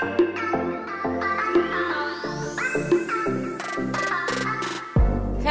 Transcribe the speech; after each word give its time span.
thank 0.00 0.18
you 0.20 0.23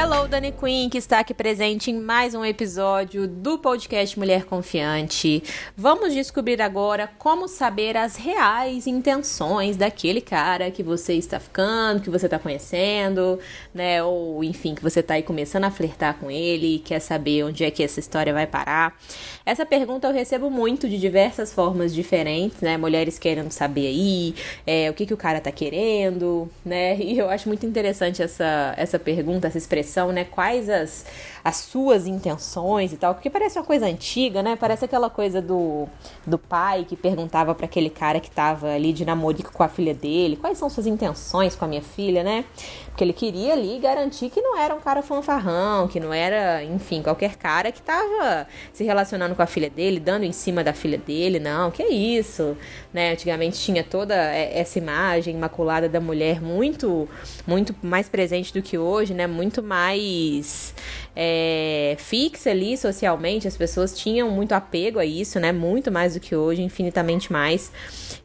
Hello, 0.03 0.27
Dani 0.27 0.51
Queen, 0.51 0.89
que 0.89 0.97
está 0.97 1.19
aqui 1.19 1.33
presente 1.33 1.89
em 1.89 1.97
mais 1.97 2.35
um 2.35 2.43
episódio 2.43 3.25
do 3.25 3.57
podcast 3.57 4.19
Mulher 4.19 4.43
Confiante. 4.43 5.41
Vamos 5.77 6.13
descobrir 6.13 6.61
agora 6.61 7.09
como 7.17 7.47
saber 7.47 7.95
as 7.95 8.17
reais 8.17 8.85
intenções 8.85 9.77
daquele 9.77 10.19
cara 10.19 10.69
que 10.69 10.83
você 10.83 11.13
está 11.13 11.39
ficando, 11.39 12.01
que 12.01 12.09
você 12.09 12.25
está 12.25 12.37
conhecendo, 12.37 13.39
né? 13.73 14.03
Ou 14.03 14.43
enfim, 14.43 14.75
que 14.75 14.83
você 14.83 14.99
está 14.99 15.13
aí 15.13 15.23
começando 15.23 15.63
a 15.63 15.71
flertar 15.71 16.17
com 16.19 16.29
ele 16.29 16.75
e 16.75 16.79
quer 16.79 16.99
saber 16.99 17.45
onde 17.45 17.63
é 17.63 17.71
que 17.71 17.81
essa 17.81 18.01
história 18.01 18.33
vai 18.33 18.45
parar. 18.45 18.99
Essa 19.45 19.65
pergunta 19.65 20.09
eu 20.09 20.13
recebo 20.13 20.49
muito 20.49 20.89
de 20.89 20.99
diversas 20.99 21.53
formas 21.53 21.95
diferentes, 21.95 22.59
né? 22.59 22.75
Mulheres 22.75 23.17
querendo 23.17 23.51
saber 23.51 23.87
aí 23.87 24.35
é, 24.67 24.89
o 24.89 24.93
que, 24.93 25.05
que 25.05 25.13
o 25.13 25.17
cara 25.17 25.39
tá 25.39 25.51
querendo, 25.51 26.49
né? 26.65 26.97
E 26.97 27.17
eu 27.17 27.29
acho 27.29 27.47
muito 27.47 27.65
interessante 27.65 28.21
essa, 28.21 28.73
essa 28.75 28.99
pergunta, 28.99 29.47
essa 29.47 29.57
expressão 29.57 29.92
né? 30.11 30.23
Quais 30.25 30.69
as, 30.69 31.05
as 31.43 31.57
suas 31.57 32.07
intenções 32.07 32.93
e 32.93 32.97
tal, 32.97 33.13
porque 33.13 33.29
parece 33.29 33.59
uma 33.59 33.65
coisa 33.65 33.85
antiga, 33.85 34.41
né? 34.41 34.55
Parece 34.55 34.85
aquela 34.85 35.09
coisa 35.09 35.41
do, 35.41 35.87
do 36.25 36.37
pai 36.37 36.85
que 36.87 36.95
perguntava 36.95 37.53
para 37.53 37.65
aquele 37.65 37.89
cara 37.89 38.21
que 38.21 38.31
tava 38.31 38.69
ali 38.69 38.93
de 38.93 39.03
namorico 39.03 39.51
com 39.51 39.61
a 39.61 39.67
filha 39.67 39.93
dele, 39.93 40.37
quais 40.37 40.57
são 40.57 40.69
suas 40.69 40.87
intenções 40.87 41.55
com 41.55 41.65
a 41.65 41.67
minha 41.67 41.81
filha, 41.81 42.23
né? 42.23 42.45
Porque 42.85 43.03
ele 43.03 43.11
queria 43.11 43.53
ali 43.53 43.77
garantir 43.79 44.29
que 44.29 44.39
não 44.39 44.57
era 44.57 44.73
um 44.73 44.79
cara 44.79 45.01
fanfarrão, 45.01 45.87
que 45.87 45.99
não 45.99 46.13
era, 46.13 46.63
enfim, 46.63 47.01
qualquer 47.01 47.35
cara 47.35 47.71
que 47.71 47.81
tava 47.81 48.47
se 48.71 48.83
relacionando 48.83 49.35
com 49.35 49.41
a 49.41 49.47
filha 49.47 49.69
dele, 49.69 49.99
dando 49.99 50.23
em 50.23 50.31
cima 50.31 50.63
da 50.63 50.73
filha 50.73 50.97
dele, 50.97 51.39
não, 51.39 51.71
que 51.71 51.83
é 51.83 51.89
isso, 51.89 52.55
né? 52.93 53.11
Antigamente 53.11 53.59
tinha 53.59 53.83
toda 53.83 54.15
essa 54.15 54.77
imagem 54.77 55.35
imaculada 55.35 55.89
da 55.89 55.99
mulher 55.99 56.39
muito, 56.39 57.09
muito 57.45 57.75
mais 57.81 58.07
presente 58.07 58.53
do 58.53 58.61
que 58.61 58.77
hoje, 58.77 59.13
né? 59.13 59.27
Muito 59.27 59.61
mais 59.61 60.73
é, 61.15 61.95
fixa 61.99 62.49
ali 62.49 62.75
socialmente, 62.75 63.47
as 63.47 63.55
pessoas 63.55 63.97
tinham 63.97 64.31
muito 64.31 64.53
apego 64.53 64.99
a 64.99 65.05
isso, 65.05 65.39
né? 65.39 65.51
Muito 65.51 65.91
mais 65.91 66.15
do 66.15 66.19
que 66.19 66.35
hoje, 66.35 66.61
infinitamente 66.61 67.31
mais. 67.31 67.71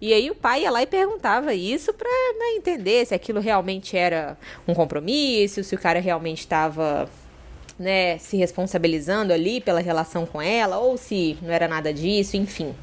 E 0.00 0.12
aí 0.12 0.30
o 0.30 0.34
pai 0.34 0.62
ia 0.62 0.70
lá 0.70 0.82
e 0.82 0.86
perguntava 0.86 1.52
isso 1.52 1.92
pra 1.92 2.08
né, 2.08 2.56
entender 2.56 3.06
se 3.06 3.14
aquilo 3.14 3.40
realmente 3.40 3.96
era 3.96 4.38
um 4.66 4.74
compromisso, 4.74 5.62
se 5.62 5.74
o 5.74 5.78
cara 5.78 6.00
realmente 6.00 6.40
estava 6.40 7.08
né, 7.78 8.18
se 8.18 8.36
responsabilizando 8.36 9.32
ali 9.32 9.60
pela 9.60 9.80
relação 9.80 10.26
com 10.26 10.40
ela, 10.40 10.78
ou 10.78 10.96
se 10.96 11.38
não 11.42 11.52
era 11.52 11.68
nada 11.68 11.92
disso, 11.92 12.36
enfim. 12.36 12.74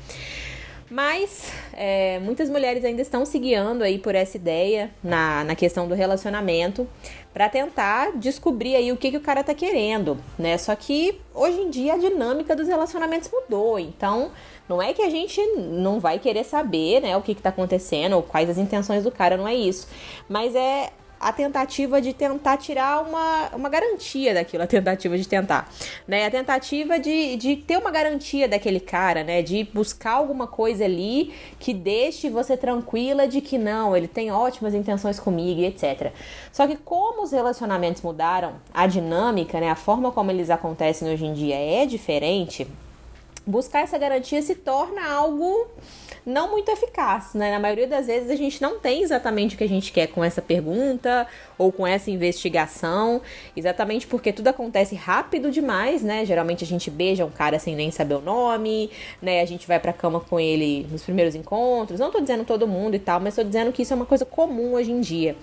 Mas 0.90 1.52
é, 1.74 2.20
muitas 2.20 2.50
mulheres 2.50 2.86
ainda 2.86 3.02
estão 3.02 3.26
se 3.26 3.40
guiando 3.40 3.84
aí 3.84 3.98
por 3.98 4.14
essa 4.14 4.38
ideia 4.38 4.92
na, 5.04 5.44
na 5.44 5.56
questão 5.56 5.88
do 5.88 5.96
relacionamento 5.96 6.88
para 7.34 7.50
tentar 7.50 8.12
descobrir 8.16 8.76
aí 8.76 8.92
o 8.92 8.98
que, 8.98 9.12
que 9.12 9.18
o 9.18 9.22
cara 9.22 9.44
tá 9.44 9.54
querendo, 9.54 10.18
né? 10.38 10.58
Só 10.58 10.76
que 10.76 11.20
hoje 11.34 11.60
em 11.60 11.70
dia 11.70 11.96
a 11.96 11.98
dinâmica 11.98 12.56
dos 12.56 12.68
relacionamentos 12.68 13.30
mudou, 13.32 13.80
então 13.80 14.32
não 14.70 14.82
é 14.82 14.94
que 14.94 15.02
a 15.02 15.10
gente 15.10 15.42
não 15.58 16.00
vai 16.00 16.20
querer 16.20 16.44
saber, 16.44 17.02
né, 17.02 17.16
o 17.18 17.22
que, 17.22 17.36
que 17.36 17.42
tá 17.42 17.50
acontecendo 17.50 18.14
ou 18.14 18.24
quais 18.24 18.50
as 18.50 18.58
intenções 18.58 19.04
do 19.04 19.12
cara, 19.12 19.38
não 19.38 19.48
é 19.48 19.54
isso. 19.54 19.88
Mas 20.30 20.56
é 20.56 20.92
a 21.26 21.34
tentativa 21.34 22.00
de 22.00 22.14
tentar 22.14 22.56
tirar 22.58 23.02
uma, 23.02 23.50
uma 23.56 23.68
garantia 23.68 24.32
daquilo, 24.32 24.62
a 24.62 24.68
tentativa 24.68 25.18
de 25.18 25.28
tentar, 25.28 25.68
né? 26.08 26.28
A 26.28 26.30
tentativa 26.30 27.00
de, 27.00 27.36
de 27.36 27.56
ter 27.56 27.80
uma 27.80 27.90
garantia 27.90 28.48
daquele 28.48 28.80
cara, 28.80 29.24
né? 29.24 29.42
De 29.42 29.64
buscar 29.74 30.12
alguma 30.12 30.46
coisa 30.46 30.86
ali 30.86 31.34
que 31.58 31.74
deixe 31.74 32.30
você 32.30 32.56
tranquila 32.56 33.28
de 33.28 33.42
que 33.42 33.58
não, 33.58 33.98
ele 33.98 34.08
tem 34.08 34.32
ótimas 34.32 34.76
intenções 34.76 35.20
comigo 35.20 35.62
e 35.62 35.66
etc. 35.66 36.12
Só 36.52 36.68
que 36.68 36.78
como 36.78 37.24
os 37.24 37.32
relacionamentos 37.32 38.04
mudaram, 38.04 38.58
a 38.72 38.86
dinâmica, 38.86 39.60
né? 39.60 39.72
A 39.72 39.76
forma 39.76 40.12
como 40.12 40.30
eles 40.30 40.52
acontecem 40.52 41.12
hoje 41.12 41.26
em 41.26 41.34
dia 41.34 41.56
é 41.56 41.88
diferente, 41.88 42.68
buscar 43.48 43.80
essa 43.80 43.98
garantia 43.98 44.44
se 44.44 44.54
torna 44.54 45.12
algo 45.12 45.72
não 46.26 46.52
muito 46.52 46.70
eficaz, 46.70 47.34
né? 47.34 47.52
Na 47.52 47.60
maioria 47.60 47.88
das 47.88 48.08
vezes 48.08 48.30
a 48.30 48.36
gente 48.36 48.62
não 48.62 48.80
tem 48.80 49.04
exatamente 49.04 49.56
o 49.56 49.58
que 49.58 49.64
a 49.64 49.70
gente 49.70 49.92
quer 49.92 50.08
com 50.08 50.24
essa 50.24 50.42
pergunta 50.42 51.28
ou 51.58 51.72
com 51.72 51.86
essa 51.86 52.12
investigação, 52.12 53.22
exatamente 53.56 54.08
porque 54.08 54.34
tudo 54.34 54.48
acontece 54.48 54.96
rápido 54.96 55.52
demais, 55.52 56.02
né? 56.02 56.26
Geralmente 56.26 56.64
a 56.64 56.68
gente 56.68 56.90
beija 56.90 57.26
um 57.26 57.32
cara 57.32 57.60
sem 57.60 57.76
nem 57.76 57.92
saber 57.92 58.16
o 58.16 58.22
nome, 58.22 58.90
né? 59.22 59.42
A 59.42 59.46
gente 59.46 59.68
vai 59.68 59.80
pra 59.80 59.94
cama 59.94 60.20
com 60.20 60.40
ele 60.40 60.86
nos 60.92 61.04
primeiros 61.04 61.36
encontros. 61.36 62.00
Não 62.00 62.12
tô 62.12 62.20
dizendo 62.20 62.44
todo 62.44 62.68
mundo 62.68 62.96
e 62.96 63.00
tal, 63.00 63.20
mas 63.20 63.36
tô 63.36 63.44
dizendo 63.44 63.72
que 63.72 63.82
isso 63.82 63.94
é 63.94 63.96
uma 63.96 64.06
coisa 64.06 64.26
comum 64.26 64.74
hoje 64.74 64.92
em 64.92 65.02
dia, 65.02 65.36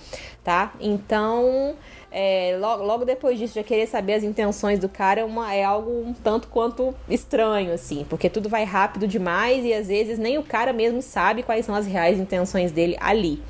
tá? 0.44 0.72
Então, 0.80 1.76
é, 2.14 2.58
logo, 2.60 2.84
logo, 2.84 3.04
depois 3.06 3.38
disso, 3.38 3.54
já 3.54 3.62
querer 3.62 3.86
saber 3.86 4.12
as 4.12 4.22
intenções 4.22 4.78
do 4.78 4.86
cara 4.86 5.22
é, 5.22 5.24
uma, 5.24 5.54
é 5.54 5.64
algo 5.64 5.90
um 5.90 6.12
tanto 6.12 6.46
quanto 6.48 6.94
estranho, 7.08 7.72
assim, 7.72 8.04
porque 8.08 8.28
tudo 8.28 8.50
vai 8.50 8.64
rápido 8.64 9.08
demais 9.08 9.64
e 9.64 9.72
às 9.72 9.88
vezes 9.88 10.18
nem 10.18 10.36
o 10.36 10.42
cara 10.42 10.61
mesmo 10.70 11.00
sabe 11.00 11.42
quais 11.42 11.64
são 11.64 11.74
as 11.74 11.86
reais 11.86 12.18
intenções 12.18 12.70
dele 12.70 12.94
ali. 13.00 13.42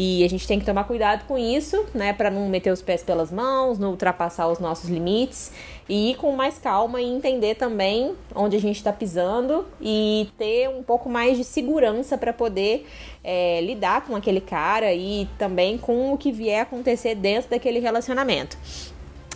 E 0.00 0.22
a 0.22 0.28
gente 0.28 0.46
tem 0.46 0.60
que 0.60 0.64
tomar 0.64 0.84
cuidado 0.84 1.24
com 1.26 1.36
isso, 1.36 1.84
né, 1.92 2.12
para 2.12 2.30
não 2.30 2.48
meter 2.48 2.72
os 2.72 2.80
pés 2.80 3.02
pelas 3.02 3.32
mãos, 3.32 3.80
não 3.80 3.90
ultrapassar 3.90 4.46
os 4.46 4.60
nossos 4.60 4.88
limites 4.88 5.50
e 5.88 6.12
ir 6.12 6.14
com 6.14 6.30
mais 6.30 6.56
calma 6.56 7.02
e 7.02 7.04
entender 7.04 7.56
também 7.56 8.14
onde 8.32 8.56
a 8.56 8.60
gente 8.60 8.76
está 8.76 8.92
pisando 8.92 9.66
e 9.80 10.28
ter 10.38 10.68
um 10.68 10.84
pouco 10.84 11.08
mais 11.08 11.36
de 11.36 11.42
segurança 11.42 12.16
para 12.16 12.32
poder 12.32 12.86
é, 13.24 13.60
lidar 13.60 14.06
com 14.06 14.14
aquele 14.14 14.40
cara 14.40 14.94
e 14.94 15.28
também 15.36 15.76
com 15.76 16.12
o 16.12 16.16
que 16.16 16.30
vier 16.30 16.62
acontecer 16.62 17.16
dentro 17.16 17.50
daquele 17.50 17.80
relacionamento. 17.80 18.56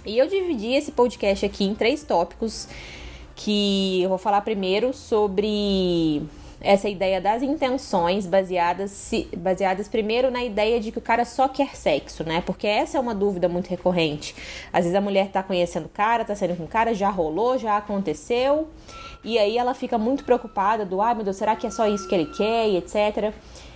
E 0.07 0.17
eu 0.17 0.29
dividi 0.29 0.75
esse 0.75 0.93
podcast 0.93 1.45
aqui 1.45 1.65
em 1.65 1.75
três 1.75 2.05
tópicos 2.05 2.69
que 3.35 4.01
eu 4.03 4.09
vou 4.09 4.19
falar 4.19 4.43
primeiro 4.43 4.93
sobre 4.93 6.23
essa 6.63 6.89
ideia 6.89 7.21
das 7.21 7.43
intenções 7.43 8.27
baseadas, 8.27 9.11
baseadas 9.37 9.89
primeiro 9.89 10.31
na 10.31 10.43
ideia 10.45 10.81
de 10.81 10.93
que 10.93 10.99
o 10.99 11.03
cara 11.03 11.25
só 11.25 11.49
quer 11.49 11.75
sexo, 11.77 12.25
né? 12.25 12.43
Porque 12.45 12.67
essa 12.67 12.97
é 12.97 13.01
uma 13.01 13.15
dúvida 13.15 13.49
muito 13.49 13.69
recorrente. 13.69 14.35
Às 14.73 14.85
vezes 14.85 14.95
a 14.95 15.01
mulher 15.01 15.29
tá 15.31 15.43
conhecendo 15.43 15.87
o 15.87 15.89
cara, 15.89 16.25
tá 16.25 16.35
saindo 16.35 16.57
com 16.57 16.65
o 16.65 16.69
cara, 16.69 16.95
já 16.95 17.11
rolou, 17.11 17.59
já 17.59 17.77
aconteceu, 17.77 18.69
e 19.25 19.39
aí 19.39 19.59
ela 19.59 19.75
fica 19.75 19.99
muito 19.99 20.25
preocupada 20.25 20.85
do, 20.85 21.01
ai 21.01 21.13
ah, 21.13 21.15
meu 21.15 21.25
Deus, 21.25 21.37
será 21.37 21.55
que 21.55 21.67
é 21.67 21.71
só 21.71 21.87
isso 21.87 22.09
que 22.09 22.15
ele 22.15 22.27
quer 22.27 22.69
e 22.69 22.77
etc. 22.77 23.33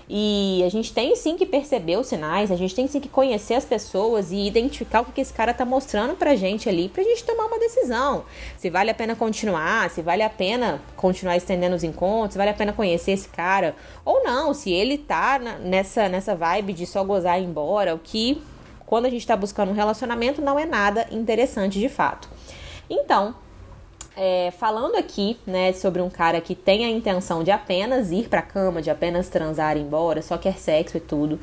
E 0.09 0.63
a 0.65 0.69
gente 0.69 0.93
tem 0.93 1.17
sim 1.17 1.37
que 1.37 1.45
perceber 1.45 1.97
os 1.97 2.07
sinais, 2.07 2.53
a 2.53 2.57
gente 2.57 2.75
tem 2.75 2.87
sim 2.87 3.01
que 3.01 3.09
conhecer 3.09 3.55
as 3.55 3.65
pessoas 3.65 4.31
e 4.31 4.47
identificar 4.47 5.01
o 5.01 5.07
que 5.07 5.21
esse 5.21 5.33
cara 5.33 5.53
tá 5.53 5.65
mostrando 5.65 6.15
pra 6.15 6.37
gente 6.37 6.69
ali, 6.69 6.89
pra 6.89 7.03
gente 7.03 7.25
tomar 7.25 7.47
uma 7.47 7.59
decisão. 7.59 8.25
Se 8.57 8.71
vale 8.71 8.91
a 8.91 8.95
pena 8.95 9.17
continuar, 9.17 9.91
se 9.91 10.03
vale 10.03 10.23
a 10.23 10.31
pena 10.31 10.81
continuar 10.97 11.37
estendendo 11.37 11.75
os 11.75 11.83
encontros, 11.83 12.35
se 12.35 12.39
vale 12.39 12.51
a 12.51 12.55
pena 12.55 12.73
conhecer 12.73 13.13
esse 13.13 13.29
cara 13.29 13.75
ou 14.05 14.23
não, 14.23 14.55
se 14.55 14.71
ele 14.71 14.97
tá 14.97 15.41
nessa, 15.41 16.09
nessa 16.09 16.37
vibe 16.37 16.73
de 16.73 16.87
só 16.87 17.03
gozar 17.03 17.41
e 17.41 17.43
ir 17.43 17.47
embora, 17.47 17.93
o 17.93 17.99
que 17.99 18.41
quando 18.87 19.07
a 19.07 19.11
gente 19.11 19.27
tá 19.27 19.37
buscando 19.37 19.71
um 19.71 19.75
relacionamento 19.75 20.41
não 20.41 20.57
é 20.57 20.65
nada 20.65 21.09
interessante 21.11 21.81
de 21.81 21.89
fato. 21.89 22.29
Então, 22.89 23.35
é, 24.17 24.51
falando 24.51 24.97
aqui, 24.97 25.37
né, 25.47 25.73
sobre 25.75 26.01
um 26.01 26.09
cara 26.09 26.41
que 26.41 26.55
tem 26.55 26.85
a 26.85 26.91
intenção 26.91 27.45
de 27.45 27.51
apenas 27.51 28.11
ir 28.11 28.29
pra 28.29 28.41
cama, 28.41 28.81
de 28.81 28.91
apenas 28.91 29.29
transar 29.29 29.77
e 29.77 29.81
ir 29.81 29.83
embora, 29.83 30.23
só 30.23 30.39
quer 30.39 30.59
sexo 30.59 30.97
e 30.97 31.01
tudo. 31.01 31.39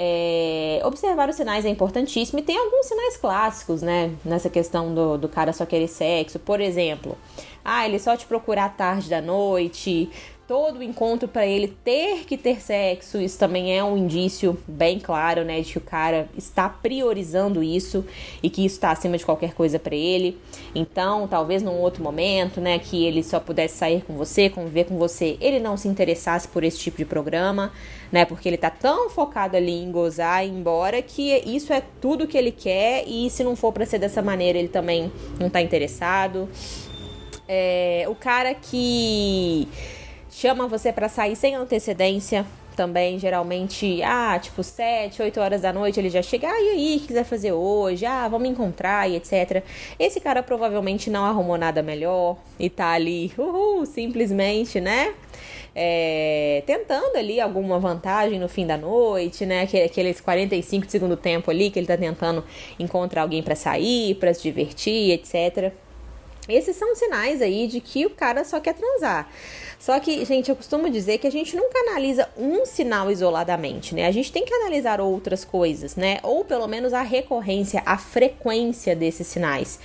É, 0.00 0.80
observar 0.84 1.28
os 1.28 1.34
sinais 1.34 1.64
é 1.64 1.68
importantíssimo 1.68 2.38
e 2.38 2.42
tem 2.42 2.56
alguns 2.56 2.86
sinais 2.86 3.16
clássicos, 3.16 3.82
né, 3.82 4.14
nessa 4.24 4.48
questão 4.48 4.94
do, 4.94 5.18
do 5.18 5.28
cara 5.28 5.52
só 5.52 5.66
querer 5.66 5.88
sexo. 5.88 6.38
Por 6.38 6.60
exemplo, 6.60 7.18
ah, 7.64 7.84
ele 7.84 7.98
só 7.98 8.16
te 8.16 8.24
procurar 8.24 8.66
à 8.66 8.68
tarde 8.68 9.10
da 9.10 9.20
noite, 9.20 10.08
todo 10.48 10.82
encontro 10.82 11.28
para 11.28 11.46
ele 11.46 11.68
ter 11.68 12.24
que 12.24 12.34
ter 12.34 12.58
sexo, 12.62 13.20
isso 13.20 13.38
também 13.38 13.76
é 13.76 13.84
um 13.84 13.98
indício 13.98 14.58
bem 14.66 14.98
claro, 14.98 15.44
né, 15.44 15.60
de 15.60 15.72
que 15.72 15.78
o 15.78 15.82
cara 15.82 16.26
está 16.38 16.70
priorizando 16.70 17.62
isso 17.62 18.02
e 18.42 18.48
que 18.48 18.64
isso 18.64 18.76
está 18.76 18.90
acima 18.90 19.18
de 19.18 19.26
qualquer 19.26 19.52
coisa 19.52 19.78
para 19.78 19.94
ele. 19.94 20.38
Então, 20.74 21.28
talvez 21.28 21.62
num 21.62 21.78
outro 21.78 22.02
momento, 22.02 22.62
né, 22.62 22.78
que 22.78 23.04
ele 23.04 23.22
só 23.22 23.38
pudesse 23.38 23.76
sair 23.76 24.02
com 24.02 24.14
você, 24.14 24.48
conviver 24.48 24.84
com 24.84 24.96
você, 24.96 25.36
ele 25.38 25.60
não 25.60 25.76
se 25.76 25.86
interessasse 25.86 26.48
por 26.48 26.64
esse 26.64 26.78
tipo 26.78 26.96
de 26.96 27.04
programa, 27.04 27.70
né, 28.10 28.24
porque 28.24 28.48
ele 28.48 28.56
tá 28.56 28.70
tão 28.70 29.10
focado 29.10 29.54
ali 29.54 29.82
em 29.82 29.92
gozar 29.92 30.46
embora 30.46 31.02
que 31.02 31.42
isso 31.44 31.74
é 31.74 31.82
tudo 32.00 32.26
que 32.26 32.38
ele 32.38 32.52
quer 32.52 33.04
e 33.06 33.28
se 33.28 33.44
não 33.44 33.54
for 33.54 33.70
para 33.70 33.84
ser 33.84 33.98
dessa 33.98 34.22
maneira, 34.22 34.58
ele 34.58 34.68
também 34.68 35.12
não 35.38 35.50
tá 35.50 35.60
interessado. 35.60 36.48
É, 37.46 38.06
o 38.08 38.14
cara 38.14 38.54
que 38.54 39.68
chama 40.30 40.66
você 40.66 40.92
para 40.92 41.08
sair 41.08 41.36
sem 41.36 41.54
antecedência 41.54 42.46
também, 42.76 43.18
geralmente, 43.18 44.00
ah, 44.04 44.38
tipo, 44.40 44.62
7, 44.62 45.20
8 45.20 45.40
horas 45.40 45.62
da 45.62 45.72
noite 45.72 45.98
ele 45.98 46.08
já 46.08 46.22
chega, 46.22 46.48
ah, 46.48 46.60
e 46.60 46.68
aí, 46.68 46.96
o 46.96 47.00
que 47.00 47.08
quiser 47.08 47.24
fazer 47.24 47.50
hoje? 47.50 48.06
Ah, 48.06 48.28
vamos 48.28 48.48
encontrar 48.48 49.10
e 49.10 49.16
etc. 49.16 49.64
Esse 49.98 50.20
cara 50.20 50.44
provavelmente 50.44 51.10
não 51.10 51.24
arrumou 51.24 51.58
nada 51.58 51.82
melhor 51.82 52.36
e 52.58 52.70
tá 52.70 52.92
ali, 52.92 53.32
uhul, 53.36 53.84
simplesmente, 53.84 54.80
né? 54.80 55.12
é, 55.80 56.64
tentando 56.66 57.16
ali 57.16 57.40
alguma 57.40 57.78
vantagem 57.78 58.40
no 58.40 58.48
fim 58.48 58.66
da 58.66 58.76
noite, 58.76 59.46
né? 59.46 59.62
Aqueles 59.62 60.20
45 60.20 60.86
de 60.86 60.90
segundo 60.90 61.16
tempo 61.16 61.52
ali 61.52 61.70
que 61.70 61.78
ele 61.78 61.86
tá 61.86 61.96
tentando 61.96 62.44
encontrar 62.80 63.22
alguém 63.22 63.44
para 63.44 63.54
sair, 63.54 64.16
para 64.16 64.34
se 64.34 64.42
divertir, 64.42 65.12
etc. 65.12 65.72
Esses 66.48 66.74
são 66.74 66.96
sinais 66.96 67.40
aí 67.40 67.68
de 67.68 67.80
que 67.80 68.04
o 68.04 68.10
cara 68.10 68.44
só 68.44 68.58
quer 68.58 68.74
transar. 68.74 69.30
Só 69.78 69.98
que, 70.00 70.24
gente, 70.24 70.50
eu 70.50 70.56
costumo 70.56 70.90
dizer 70.90 71.18
que 71.18 71.26
a 71.26 71.30
gente 71.30 71.56
nunca 71.56 71.78
analisa 71.78 72.28
um 72.36 72.66
sinal 72.66 73.10
isoladamente, 73.10 73.94
né? 73.94 74.06
A 74.06 74.10
gente 74.10 74.32
tem 74.32 74.44
que 74.44 74.52
analisar 74.52 75.00
outras 75.00 75.44
coisas, 75.44 75.94
né? 75.94 76.18
Ou 76.22 76.44
pelo 76.44 76.66
menos 76.66 76.92
a 76.92 77.02
recorrência, 77.02 77.82
a 77.86 77.96
frequência 77.96 78.96
desses 78.96 79.26
sinais. 79.28 79.78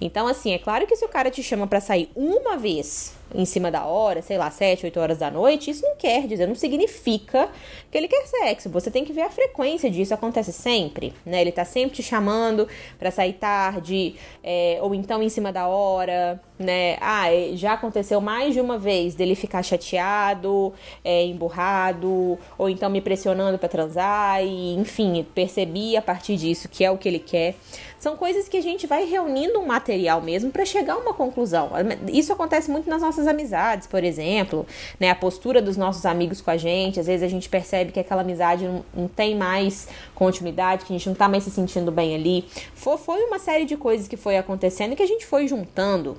Então, 0.00 0.26
assim, 0.26 0.52
é 0.52 0.58
claro 0.58 0.86
que 0.86 0.96
se 0.96 1.04
o 1.04 1.08
cara 1.08 1.30
te 1.30 1.42
chama 1.42 1.66
para 1.66 1.80
sair 1.80 2.10
uma 2.16 2.56
vez 2.56 3.12
em 3.32 3.44
cima 3.44 3.70
da 3.70 3.84
hora, 3.84 4.22
sei 4.22 4.38
lá, 4.38 4.50
7, 4.50 4.84
8 4.86 5.00
horas 5.00 5.18
da 5.18 5.30
noite, 5.30 5.70
isso 5.70 5.82
não 5.82 5.96
quer 5.96 6.26
dizer, 6.26 6.46
não 6.46 6.54
significa 6.54 7.48
que 7.90 7.98
ele 7.98 8.08
quer 8.08 8.26
sexo. 8.26 8.68
Você 8.70 8.90
tem 8.90 9.04
que 9.04 9.12
ver 9.12 9.22
a 9.22 9.30
frequência 9.30 9.90
disso, 9.90 10.12
acontece 10.12 10.52
sempre, 10.52 11.12
né? 11.24 11.40
Ele 11.40 11.52
tá 11.52 11.64
sempre 11.64 11.96
te 11.96 12.02
chamando 12.02 12.68
para 12.98 13.10
sair 13.10 13.34
tarde, 13.34 14.16
é, 14.42 14.78
ou 14.80 14.94
então 14.94 15.22
em 15.22 15.28
cima 15.28 15.52
da 15.52 15.66
hora, 15.66 16.40
né? 16.58 16.96
Ah, 17.00 17.32
é, 17.32 17.56
já 17.56 17.72
aconteceu 17.74 18.20
mais 18.20 18.54
de 18.54 18.60
uma 18.60 18.78
vez 18.78 19.14
dele 19.14 19.34
ficar 19.34 19.62
chateado, 19.62 20.72
é, 21.04 21.24
emburrado, 21.24 22.38
ou 22.58 22.68
então 22.68 22.90
me 22.90 23.00
pressionando 23.00 23.58
para 23.58 23.68
transar, 23.68 24.44
e 24.44 24.74
enfim, 24.74 25.26
percebi 25.34 25.96
a 25.96 26.02
partir 26.02 26.36
disso 26.36 26.68
que 26.68 26.84
é 26.84 26.90
o 26.90 26.98
que 26.98 27.08
ele 27.08 27.18
quer. 27.18 27.54
São 27.98 28.18
coisas 28.18 28.48
que 28.48 28.58
a 28.58 28.60
gente 28.60 28.86
vai 28.86 29.06
reunindo 29.06 29.58
um 29.58 29.66
material 29.66 30.20
mesmo 30.20 30.50
para 30.50 30.66
chegar 30.66 30.92
a 30.92 30.98
uma 30.98 31.14
conclusão. 31.14 31.70
Isso 32.12 32.34
acontece 32.34 32.70
muito 32.70 32.88
nas 32.88 33.00
nossas 33.00 33.13
amizades, 33.26 33.86
por 33.86 34.02
exemplo, 34.04 34.66
né? 34.98 35.10
A 35.10 35.14
postura 35.14 35.60
dos 35.62 35.76
nossos 35.76 36.04
amigos 36.06 36.40
com 36.40 36.50
a 36.50 36.56
gente, 36.56 37.00
às 37.00 37.06
vezes 37.06 37.22
a 37.22 37.28
gente 37.28 37.48
percebe 37.48 37.92
que 37.92 38.00
aquela 38.00 38.22
amizade 38.22 38.66
não, 38.66 38.84
não 38.94 39.08
tem 39.08 39.36
mais 39.36 39.88
continuidade, 40.14 40.84
que 40.84 40.92
a 40.92 40.96
gente 40.96 41.08
não 41.08 41.14
tá 41.14 41.28
mais 41.28 41.44
se 41.44 41.50
sentindo 41.50 41.90
bem 41.90 42.14
ali. 42.14 42.44
Foi, 42.74 42.96
foi 42.96 43.22
uma 43.24 43.38
série 43.38 43.64
de 43.64 43.76
coisas 43.76 44.08
que 44.08 44.16
foi 44.16 44.36
acontecendo 44.36 44.92
e 44.92 44.96
que 44.96 45.02
a 45.02 45.08
gente 45.08 45.26
foi 45.26 45.46
juntando 45.48 46.16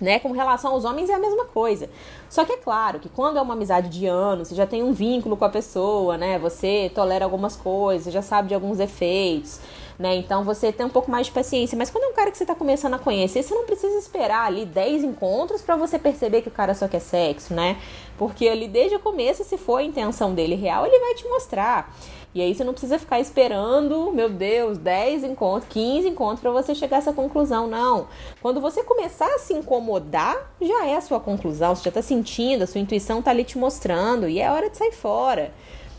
né? 0.00 0.18
Com 0.18 0.32
relação 0.32 0.72
aos 0.72 0.84
homens 0.84 1.08
é 1.10 1.14
a 1.14 1.18
mesma 1.18 1.44
coisa. 1.46 1.88
Só 2.36 2.44
que 2.44 2.52
é 2.52 2.58
claro 2.58 3.00
que 3.00 3.08
quando 3.08 3.38
é 3.38 3.40
uma 3.40 3.54
amizade 3.54 3.88
de 3.88 4.04
anos, 4.04 4.48
você 4.48 4.54
já 4.54 4.66
tem 4.66 4.82
um 4.82 4.92
vínculo 4.92 5.38
com 5.38 5.44
a 5.46 5.48
pessoa, 5.48 6.18
né? 6.18 6.38
Você 6.38 6.92
tolera 6.94 7.24
algumas 7.24 7.56
coisas, 7.56 8.12
já 8.12 8.20
sabe 8.20 8.48
de 8.48 8.54
alguns 8.54 8.78
efeitos, 8.78 9.58
né? 9.98 10.14
Então 10.16 10.44
você 10.44 10.70
tem 10.70 10.84
um 10.84 10.90
pouco 10.90 11.10
mais 11.10 11.28
de 11.28 11.32
paciência. 11.32 11.78
Mas 11.78 11.88
quando 11.88 12.04
é 12.04 12.08
um 12.08 12.12
cara 12.12 12.30
que 12.30 12.36
você 12.36 12.44
tá 12.44 12.54
começando 12.54 12.92
a 12.92 12.98
conhecer, 12.98 13.42
você 13.42 13.54
não 13.54 13.64
precisa 13.64 13.96
esperar 13.96 14.44
ali 14.44 14.66
10 14.66 15.04
encontros 15.04 15.62
para 15.62 15.76
você 15.76 15.98
perceber 15.98 16.42
que 16.42 16.48
o 16.48 16.50
cara 16.50 16.74
só 16.74 16.86
quer 16.86 17.00
sexo, 17.00 17.54
né? 17.54 17.78
Porque 18.18 18.46
ali 18.46 18.68
desde 18.68 18.96
o 18.96 19.00
começo, 19.00 19.42
se 19.42 19.56
for 19.56 19.78
a 19.78 19.82
intenção 19.82 20.34
dele 20.34 20.56
real, 20.56 20.84
ele 20.84 20.98
vai 20.98 21.14
te 21.14 21.26
mostrar. 21.26 21.90
E 22.36 22.42
aí 22.42 22.54
você 22.54 22.62
não 22.62 22.74
precisa 22.74 22.98
ficar 22.98 23.18
esperando, 23.18 24.12
meu 24.12 24.28
Deus, 24.28 24.76
10 24.76 25.24
encontros, 25.24 25.72
15 25.72 26.06
encontros 26.06 26.40
para 26.40 26.50
você 26.50 26.74
chegar 26.74 26.96
a 26.96 26.98
essa 26.98 27.12
conclusão, 27.14 27.66
não. 27.66 28.08
Quando 28.42 28.60
você 28.60 28.84
começar 28.84 29.24
a 29.24 29.38
se 29.38 29.54
incomodar, 29.54 30.52
já 30.60 30.84
é 30.84 30.96
a 30.96 31.00
sua 31.00 31.18
conclusão, 31.18 31.74
você 31.74 31.84
já 31.84 31.90
tá 31.90 32.02
sentindo, 32.02 32.25
a 32.64 32.66
sua 32.66 32.80
intuição 32.80 33.22
tá 33.22 33.30
ali 33.30 33.44
te 33.44 33.58
mostrando 33.58 34.28
e 34.28 34.40
é 34.40 34.50
hora 34.50 34.68
de 34.68 34.76
sair 34.76 34.92
fora. 34.92 35.52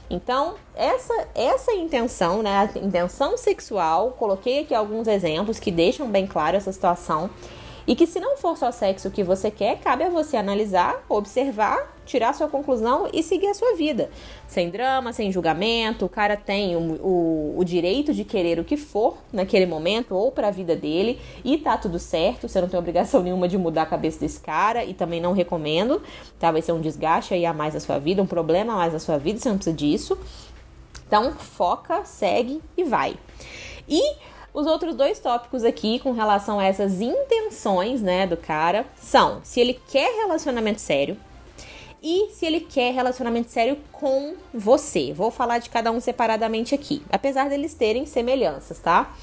Então, 0.10 0.56
essa 0.76 1.28
essa 1.36 1.74
intenção, 1.74 2.42
né, 2.42 2.72
a 2.74 2.80
intenção 2.80 3.38
sexual, 3.38 4.12
coloquei 4.12 4.62
aqui 4.62 4.74
alguns 4.74 5.08
exemplos 5.08 5.60
que 5.60 5.72
deixam 5.72 6.10
bem 6.10 6.26
claro 6.26 6.56
essa 6.56 6.72
situação 6.72 7.30
e 7.88 7.96
que 7.96 8.06
se 8.06 8.20
não 8.20 8.36
for 8.36 8.58
só 8.58 8.70
sexo 8.70 9.10
que 9.10 9.24
você 9.24 9.50
quer, 9.50 9.80
cabe 9.80 10.04
a 10.04 10.10
você 10.10 10.36
analisar, 10.36 11.06
observar, 11.08 11.96
tirar 12.06 12.34
sua 12.34 12.50
conclusão 12.50 13.08
e 13.14 13.24
seguir 13.24 13.48
a 13.48 13.54
sua 13.54 13.76
vida. 13.76 14.10
Sem 14.46 14.70
drama, 14.70 15.14
sem 15.14 15.32
julgamento, 15.32 16.06
o 16.06 16.10
cara 16.10 16.36
tem 16.36 16.76
o, 16.76 16.80
o, 16.80 17.56
o 17.58 17.64
direito 17.64 18.14
de 18.14 18.26
querer 18.26 18.60
o 18.60 18.64
que 18.66 18.76
for 18.76 19.18
naquele 19.32 19.66
momento 19.66 20.14
ou 20.14 20.32
para 20.32 20.50
a 20.50 20.52
vida 20.52 20.76
dele 20.76 21.20
e 21.46 21.58
tá 21.58 21.78
tudo 21.78 21.98
certo, 21.98 22.50
você 22.50 22.60
não 22.60 22.68
tem 22.68 22.78
obrigação 22.78 23.24
nenhuma 23.24 23.48
de 23.48 23.58
mudar 23.58 23.84
a 23.84 23.86
cabeça 23.86 24.20
desse 24.20 24.42
cara 24.42 24.84
e 24.84 24.94
também 24.94 25.22
não 25.22 25.32
recomendo, 25.32 26.02
tá? 26.38 26.52
Vai 26.52 26.62
ser 26.62 26.74
um 26.74 26.82
desgaste 26.82 27.34
aí 27.34 27.46
a 27.46 27.54
mais 27.54 27.74
na 27.74 27.80
sua 27.80 28.00
vida, 28.00 28.22
um 28.22 28.28
problema 28.28 28.74
a 28.74 28.76
mais 28.76 28.92
na 28.92 29.00
sua 29.00 29.18
vida, 29.18 29.40
você 29.40 29.48
não 29.48 29.56
precisa 29.56 29.76
disso. 29.76 30.18
Então, 31.08 31.32
foca, 31.32 32.04
segue 32.04 32.62
e 32.76 32.84
vai. 32.84 33.18
E 33.88 34.02
os 34.54 34.66
outros 34.66 34.96
dois 34.96 35.20
tópicos 35.20 35.64
aqui 35.64 36.00
com 36.00 36.12
relação 36.12 36.60
a 36.60 36.66
essas 36.66 37.02
intenções, 37.02 38.02
né, 38.02 38.26
do 38.26 38.38
cara 38.38 38.86
são 39.00 39.42
se 39.44 39.60
ele 39.60 39.80
quer 39.88 40.10
relacionamento 40.24 40.82
sério 40.82 41.18
e 42.02 42.30
se 42.32 42.46
ele 42.46 42.62
quer 42.62 42.94
relacionamento 42.94 43.50
sério 43.50 43.78
com 43.92 44.36
você. 44.54 45.14
Vou 45.14 45.32
falar 45.32 45.60
de 45.60 45.70
cada 45.70 45.92
um 45.92 46.00
separadamente 46.00 46.74
aqui, 46.76 47.02
apesar 47.10 47.50
deles 47.50 47.74
terem 47.74 48.06
semelhanças, 48.06 48.80
tá? 48.80 49.14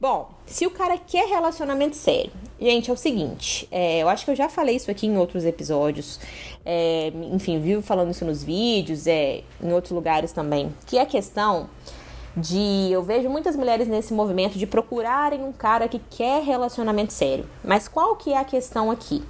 Bom, 0.00 0.30
se 0.46 0.64
o 0.64 0.70
cara 0.70 0.96
quer 0.96 1.26
relacionamento 1.26 1.96
sério, 1.96 2.30
gente, 2.60 2.88
é 2.88 2.92
o 2.92 2.96
seguinte, 2.96 3.66
é, 3.70 4.00
eu 4.00 4.08
acho 4.08 4.24
que 4.24 4.30
eu 4.30 4.36
já 4.36 4.48
falei 4.48 4.76
isso 4.76 4.88
aqui 4.90 5.08
em 5.08 5.18
outros 5.18 5.44
episódios, 5.44 6.20
é, 6.64 7.10
enfim, 7.32 7.60
vivo 7.60 7.82
falando 7.82 8.12
isso 8.12 8.24
nos 8.24 8.44
vídeos, 8.44 9.08
é, 9.08 9.42
em 9.60 9.72
outros 9.72 9.90
lugares 9.90 10.30
também, 10.30 10.72
que 10.86 11.00
a 11.00 11.06
questão 11.06 11.68
de 12.38 12.90
eu 12.90 13.02
vejo 13.02 13.28
muitas 13.28 13.56
mulheres 13.56 13.88
nesse 13.88 14.14
movimento 14.14 14.58
de 14.58 14.66
procurarem 14.66 15.44
um 15.44 15.52
cara 15.52 15.88
que 15.88 15.98
quer 15.98 16.42
relacionamento 16.42 17.12
sério. 17.12 17.46
Mas 17.64 17.88
qual 17.88 18.16
que 18.16 18.32
é 18.32 18.38
a 18.38 18.44
questão 18.44 18.90
aqui? 18.90 19.24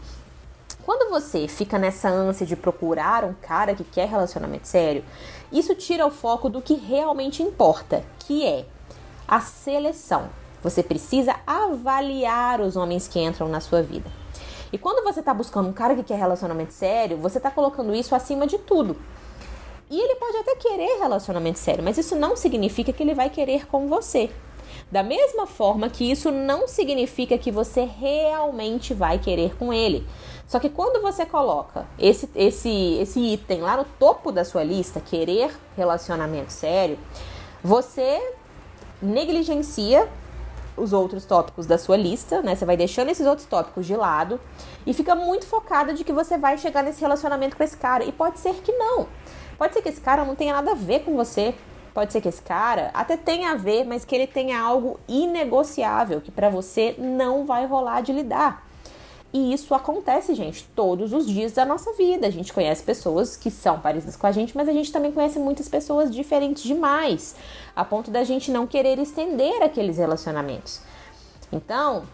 Quando 0.84 1.10
você 1.10 1.49
fica 1.49 1.78
nessa 1.78 2.08
ânsia 2.08 2.46
de 2.46 2.56
procurar 2.56 3.25
um 3.25 3.34
cara 3.34 3.75
que 3.75 3.84
quer 3.84 4.08
relacionamento 4.08 4.66
sério, 4.66 5.05
isso 5.52 5.75
tira 5.75 6.06
o 6.06 6.10
foco 6.10 6.49
do 6.49 6.62
que 6.62 6.75
realmente 6.75 7.43
importa, 7.43 8.05
que 8.20 8.46
é 8.46 8.64
a 9.26 9.40
seleção. 9.40 10.28
Você 10.62 10.82
precisa 10.82 11.37
avaliar 11.46 12.61
os 12.61 12.76
homens 12.76 13.06
que 13.06 13.20
entram 13.20 13.49
na 13.49 13.61
sua 13.61 13.82
vida. 13.82 14.11
E 14.72 14.78
quando 14.78 15.04
você 15.04 15.20
está 15.20 15.32
buscando 15.32 15.69
um 15.69 15.72
cara 15.72 15.94
que 15.94 16.02
quer 16.02 16.19
relacionamento 16.19 16.72
sério, 16.72 17.16
você 17.16 17.38
está 17.38 17.50
colocando 17.50 17.94
isso 17.94 18.14
acima 18.14 18.46
de 18.46 18.58
tudo. 18.58 18.96
E 19.90 19.99
ele 19.99 20.17
pode 20.17 20.37
até 20.37 20.55
querer 20.56 20.99
relacionamento 20.99 21.58
sério, 21.58 21.82
mas 21.82 21.96
isso 21.96 22.14
não 22.14 22.37
significa 22.37 22.93
que 22.93 23.02
ele 23.02 23.14
vai 23.14 23.31
querer 23.31 23.67
com 23.67 23.88
você. 23.88 24.31
Da 24.90 25.02
mesma 25.02 25.46
forma 25.46 25.88
que 25.88 26.11
isso 26.11 26.31
não 26.31 26.69
significa 26.69 27.37
que 27.38 27.50
você 27.50 27.85
realmente 27.85 28.94
vai 28.94 29.19
querer 29.19 29.56
com 29.56 29.73
ele. 29.73 30.06
Só 30.46 30.58
que 30.58 30.69
quando 30.69 31.02
você 31.02 31.26
coloca 31.26 31.87
esse, 31.99 32.29
esse, 32.35 32.99
esse 33.00 33.20
item 33.20 33.61
lá 33.61 33.76
no 33.76 33.85
topo 33.85 34.32
da 34.32 34.44
sua 34.44 34.64
lista, 34.64 35.00
querer 35.00 35.55
relacionamento 35.76 36.52
sério, 36.52 36.99
você 37.62 38.35
negligencia 39.00 40.09
os 40.75 40.92
outros 40.92 41.25
tópicos 41.25 41.66
da 41.66 41.76
sua 41.76 41.97
lista, 41.97 42.40
né? 42.40 42.54
Você 42.54 42.64
vai 42.64 42.76
deixando 42.76 43.11
esses 43.11 43.26
outros 43.26 43.47
tópicos 43.47 43.87
de 43.87 43.97
lado 43.97 44.40
e 44.87 44.95
fica 44.95 45.14
muito 45.14 45.47
focada 45.47 45.92
de 45.92 46.04
que 46.04 46.12
você 46.12 46.38
vai 46.38 46.57
chegar 46.57 46.83
nesse 46.83 47.00
relacionamento 47.00 47.57
com 47.57 47.62
esse 47.62 47.76
cara. 47.76 48.04
E 48.04 48.12
pode 48.12 48.38
ser 48.38 48.54
que 48.54 48.73
não. 48.73 49.07
Pode 49.58 49.74
ser 49.74 49.82
que 49.82 49.88
esse 49.88 50.00
cara 50.00 50.24
não 50.24 50.36
tenha 50.36 50.54
nada 50.54 50.70
a 50.70 50.74
ver 50.74 51.00
com 51.00 51.16
você. 51.16 51.54
Pode 51.92 52.12
ser 52.12 52.20
que 52.20 52.28
esse 52.28 52.40
cara 52.40 52.90
até 52.94 53.16
tenha 53.16 53.50
a 53.50 53.56
ver, 53.56 53.84
mas 53.84 54.04
que 54.04 54.14
ele 54.14 54.28
tenha 54.28 54.60
algo 54.60 55.00
inegociável 55.08 56.20
que 56.20 56.30
para 56.30 56.48
você 56.48 56.94
não 56.96 57.44
vai 57.44 57.66
rolar 57.66 58.02
de 58.02 58.12
lidar. 58.12 58.64
E 59.32 59.52
isso 59.52 59.74
acontece, 59.74 60.34
gente, 60.34 60.64
todos 60.74 61.12
os 61.12 61.26
dias 61.26 61.52
da 61.52 61.64
nossa 61.64 61.92
vida. 61.94 62.26
A 62.26 62.30
gente 62.30 62.52
conhece 62.52 62.82
pessoas 62.82 63.36
que 63.36 63.50
são 63.50 63.78
parecidas 63.80 64.16
com 64.16 64.26
a 64.26 64.32
gente, 64.32 64.56
mas 64.56 64.68
a 64.68 64.72
gente 64.72 64.92
também 64.92 65.12
conhece 65.12 65.38
muitas 65.38 65.68
pessoas 65.68 66.14
diferentes 66.14 66.62
demais, 66.62 67.34
a 67.76 67.84
ponto 67.84 68.10
da 68.10 68.24
gente 68.24 68.50
não 68.50 68.66
querer 68.66 68.98
estender 68.98 69.62
aqueles 69.62 69.98
relacionamentos. 69.98 70.80
Então, 71.52 72.04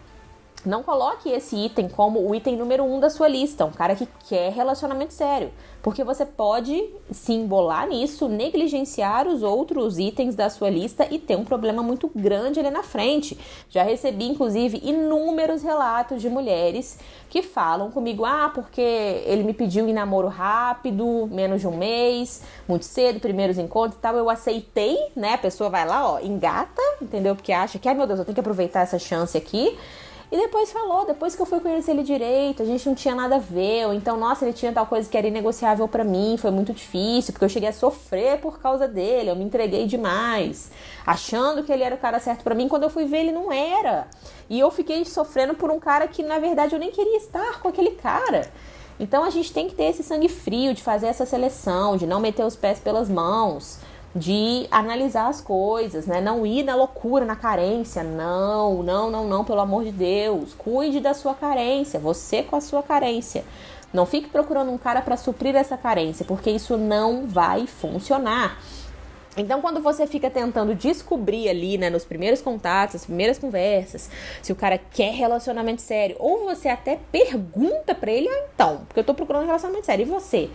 não 0.69 0.83
coloque 0.83 1.29
esse 1.29 1.55
item 1.55 1.87
como 1.87 2.19
o 2.19 2.33
item 2.33 2.57
número 2.57 2.83
um 2.83 2.99
da 2.99 3.09
sua 3.09 3.27
lista, 3.27 3.65
um 3.65 3.71
cara 3.71 3.95
que 3.95 4.07
quer 4.27 4.51
relacionamento 4.51 5.13
sério, 5.13 5.51
porque 5.81 6.03
você 6.03 6.25
pode 6.25 6.89
se 7.11 7.33
embolar 7.33 7.87
nisso, 7.87 8.27
negligenciar 8.27 9.27
os 9.27 9.43
outros 9.43 9.99
itens 9.99 10.35
da 10.35 10.49
sua 10.49 10.69
lista 10.69 11.07
e 11.11 11.19
ter 11.19 11.35
um 11.35 11.45
problema 11.45 11.83
muito 11.83 12.09
grande 12.15 12.59
ali 12.59 12.71
na 12.71 12.83
frente. 12.83 13.37
Já 13.69 13.83
recebi, 13.83 14.25
inclusive, 14.25 14.81
inúmeros 14.83 15.61
relatos 15.61 16.21
de 16.21 16.29
mulheres 16.29 16.97
que 17.29 17.43
falam 17.43 17.91
comigo: 17.91 18.25
ah, 18.25 18.51
porque 18.53 18.81
ele 18.81 19.43
me 19.43 19.53
pediu 19.53 19.87
em 19.87 19.93
namoro 19.93 20.27
rápido, 20.27 21.27
menos 21.31 21.61
de 21.61 21.67
um 21.67 21.77
mês, 21.77 22.41
muito 22.67 22.85
cedo, 22.85 23.19
primeiros 23.19 23.57
encontros 23.57 23.97
e 23.97 24.01
tal. 24.01 24.15
Eu 24.15 24.29
aceitei, 24.29 24.97
né? 25.15 25.33
A 25.33 25.37
pessoa 25.37 25.69
vai 25.69 25.85
lá, 25.85 26.13
ó, 26.13 26.19
engata, 26.19 26.81
entendeu? 27.01 27.35
Porque 27.35 27.51
acha 27.51 27.77
que, 27.77 27.87
ai 27.87 27.93
meu 27.93 28.07
Deus, 28.07 28.19
eu 28.19 28.25
tenho 28.25 28.33
que 28.33 28.39
aproveitar 28.39 28.81
essa 28.81 28.97
chance 28.97 29.37
aqui. 29.37 29.77
E 30.31 30.37
depois 30.37 30.71
falou, 30.71 31.05
depois 31.05 31.35
que 31.35 31.41
eu 31.41 31.45
fui 31.45 31.59
conhecer 31.59 31.91
ele 31.91 32.01
direito, 32.01 32.63
a 32.63 32.65
gente 32.65 32.87
não 32.87 32.95
tinha 32.95 33.13
nada 33.13 33.35
a 33.35 33.39
ver, 33.39 33.85
ou 33.85 33.93
então, 33.93 34.17
nossa, 34.17 34.43
ele 34.43 34.53
tinha 34.53 34.71
tal 34.71 34.87
coisa 34.87 35.07
que 35.07 35.15
era 35.15 35.27
inegociável 35.27 35.87
para 35.87 36.03
mim, 36.03 36.35
foi 36.37 36.49
muito 36.49 36.73
difícil, 36.73 37.31
porque 37.31 37.45
eu 37.45 37.49
cheguei 37.49 37.69
a 37.69 37.73
sofrer 37.73 38.39
por 38.39 38.59
causa 38.59 38.87
dele, 38.87 39.29
eu 39.29 39.35
me 39.35 39.43
entreguei 39.43 39.85
demais, 39.85 40.71
achando 41.05 41.63
que 41.63 41.71
ele 41.71 41.83
era 41.83 41.93
o 41.93 41.99
cara 41.99 42.19
certo 42.19 42.43
para 42.43 42.55
mim, 42.55 42.67
quando 42.67 42.83
eu 42.83 42.89
fui 42.89 43.05
ver 43.05 43.19
ele 43.19 43.31
não 43.31 43.51
era. 43.51 44.07
E 44.49 44.59
eu 44.59 44.71
fiquei 44.71 45.05
sofrendo 45.05 45.53
por 45.53 45.69
um 45.69 45.79
cara 45.79 46.07
que 46.07 46.23
na 46.23 46.39
verdade 46.39 46.73
eu 46.73 46.79
nem 46.79 46.91
queria 46.91 47.17
estar 47.17 47.61
com 47.61 47.67
aquele 47.67 47.91
cara. 47.91 48.49
Então 48.99 49.23
a 49.23 49.29
gente 49.29 49.53
tem 49.53 49.67
que 49.67 49.75
ter 49.75 49.85
esse 49.85 50.03
sangue 50.03 50.29
frio 50.29 50.73
de 50.73 50.81
fazer 50.81 51.07
essa 51.07 51.25
seleção, 51.25 51.97
de 51.97 52.07
não 52.07 52.19
meter 52.19 52.45
os 52.45 52.55
pés 52.55 52.79
pelas 52.79 53.09
mãos, 53.09 53.79
de 54.15 54.65
analisar 54.71 55.27
as 55.27 55.41
coisas, 55.41 56.05
né? 56.05 56.21
Não 56.21 56.45
ir 56.45 56.63
na 56.63 56.73
loucura, 56.73 57.25
na 57.25 57.35
carência. 57.35 58.01
Não, 58.01 58.81
não, 58.81 59.11
não, 59.11 59.27
não, 59.27 59.43
pelo 59.43 59.59
amor 59.59 59.83
de 59.83 59.91
Deus. 59.91 60.53
Cuide 60.53 61.01
da 61.01 61.13
sua 61.13 61.33
carência, 61.33 61.99
você 61.99 62.41
com 62.41 62.55
a 62.55 62.61
sua 62.61 62.81
carência. 62.81 63.43
Não 63.91 64.05
fique 64.05 64.29
procurando 64.29 64.71
um 64.71 64.77
cara 64.77 65.01
para 65.01 65.17
suprir 65.17 65.55
essa 65.55 65.77
carência, 65.77 66.25
porque 66.25 66.49
isso 66.49 66.77
não 66.77 67.27
vai 67.27 67.67
funcionar. 67.67 68.57
Então, 69.37 69.61
quando 69.61 69.81
você 69.81 70.07
fica 70.07 70.29
tentando 70.29 70.73
descobrir 70.73 71.49
ali, 71.49 71.77
né, 71.77 71.89
nos 71.89 72.05
primeiros 72.05 72.41
contatos, 72.41 72.95
nas 72.95 73.05
primeiras 73.05 73.37
conversas, 73.37 74.09
se 74.41 74.51
o 74.51 74.55
cara 74.55 74.77
quer 74.77 75.13
relacionamento 75.13 75.81
sério, 75.81 76.15
ou 76.19 76.45
você 76.45 76.69
até 76.69 76.97
pergunta 77.11 77.93
para 77.93 78.11
ele, 78.11 78.29
ah, 78.29 78.45
então, 78.53 78.85
porque 78.87 79.01
eu 79.01 79.03
tô 79.03 79.13
procurando 79.13 79.43
um 79.43 79.47
relacionamento 79.47 79.85
sério, 79.85 80.03
e 80.03 80.09
você? 80.09 80.49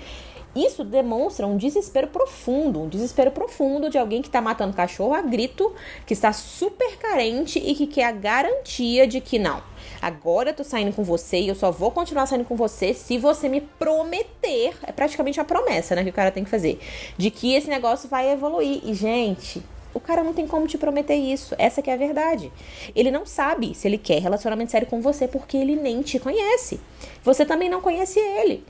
Isso 0.54 0.82
demonstra 0.82 1.46
um 1.46 1.56
desespero 1.56 2.08
profundo, 2.08 2.82
um 2.82 2.88
desespero 2.88 3.30
profundo 3.30 3.88
de 3.88 3.96
alguém 3.96 4.20
que 4.20 4.28
está 4.28 4.40
matando 4.40 4.74
cachorro 4.74 5.14
a 5.14 5.22
grito, 5.22 5.72
que 6.04 6.12
está 6.12 6.32
super 6.32 6.96
carente 6.98 7.58
e 7.58 7.74
que 7.74 7.86
quer 7.86 8.04
a 8.04 8.12
garantia 8.12 9.06
de 9.06 9.20
que 9.20 9.38
não. 9.38 9.62
Agora 10.02 10.50
eu 10.50 10.54
tô 10.54 10.64
saindo 10.64 10.92
com 10.92 11.04
você 11.04 11.40
e 11.40 11.48
eu 11.48 11.54
só 11.54 11.70
vou 11.70 11.90
continuar 11.90 12.26
saindo 12.26 12.44
com 12.44 12.56
você 12.56 12.92
se 12.94 13.16
você 13.16 13.48
me 13.48 13.60
prometer. 13.60 14.74
É 14.82 14.92
praticamente 14.92 15.38
a 15.40 15.44
promessa, 15.44 15.94
né, 15.94 16.02
que 16.02 16.10
o 16.10 16.12
cara 16.12 16.32
tem 16.32 16.42
que 16.42 16.50
fazer. 16.50 16.80
De 17.16 17.30
que 17.30 17.54
esse 17.54 17.68
negócio 17.68 18.08
vai 18.08 18.30
evoluir. 18.30 18.80
E, 18.82 18.92
gente, 18.94 19.62
o 19.92 20.00
cara 20.00 20.24
não 20.24 20.32
tem 20.32 20.46
como 20.46 20.66
te 20.66 20.78
prometer 20.78 21.16
isso. 21.16 21.54
Essa 21.58 21.82
que 21.82 21.90
é 21.90 21.94
a 21.94 21.96
verdade. 21.96 22.50
Ele 22.94 23.10
não 23.10 23.26
sabe 23.26 23.74
se 23.74 23.86
ele 23.86 23.98
quer 23.98 24.20
relacionamento 24.20 24.72
sério 24.72 24.86
com 24.86 25.00
você 25.00 25.28
porque 25.28 25.56
ele 25.56 25.76
nem 25.76 26.02
te 26.02 26.18
conhece. 26.18 26.80
Você 27.22 27.44
também 27.44 27.68
não 27.68 27.80
conhece 27.80 28.18
ele. 28.18 28.64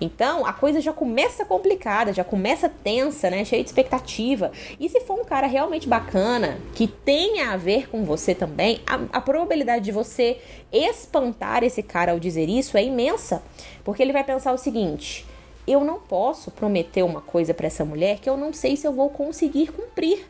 Então 0.00 0.44
a 0.44 0.52
coisa 0.52 0.80
já 0.80 0.92
começa 0.92 1.44
complicada, 1.44 2.12
já 2.12 2.24
começa 2.24 2.68
tensa, 2.68 3.30
né? 3.30 3.44
Cheia 3.44 3.62
de 3.62 3.68
expectativa. 3.68 4.52
E 4.78 4.88
se 4.88 5.00
for 5.00 5.18
um 5.18 5.24
cara 5.24 5.46
realmente 5.46 5.88
bacana, 5.88 6.58
que 6.74 6.86
tenha 6.86 7.50
a 7.50 7.56
ver 7.56 7.88
com 7.88 8.04
você 8.04 8.34
também, 8.34 8.80
a, 8.86 9.18
a 9.18 9.20
probabilidade 9.20 9.84
de 9.84 9.92
você 9.92 10.38
espantar 10.72 11.62
esse 11.62 11.82
cara 11.82 12.12
ao 12.12 12.18
dizer 12.18 12.48
isso 12.48 12.76
é 12.76 12.84
imensa. 12.84 13.42
Porque 13.84 14.02
ele 14.02 14.12
vai 14.12 14.24
pensar 14.24 14.52
o 14.52 14.58
seguinte: 14.58 15.26
eu 15.66 15.84
não 15.84 15.98
posso 15.98 16.50
prometer 16.50 17.02
uma 17.02 17.20
coisa 17.20 17.54
para 17.54 17.66
essa 17.66 17.84
mulher 17.84 18.18
que 18.18 18.28
eu 18.28 18.36
não 18.36 18.52
sei 18.52 18.76
se 18.76 18.86
eu 18.86 18.92
vou 18.92 19.08
conseguir 19.10 19.72
cumprir. 19.72 20.26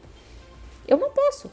Eu 0.86 0.98
não 0.98 1.10
posso. 1.10 1.50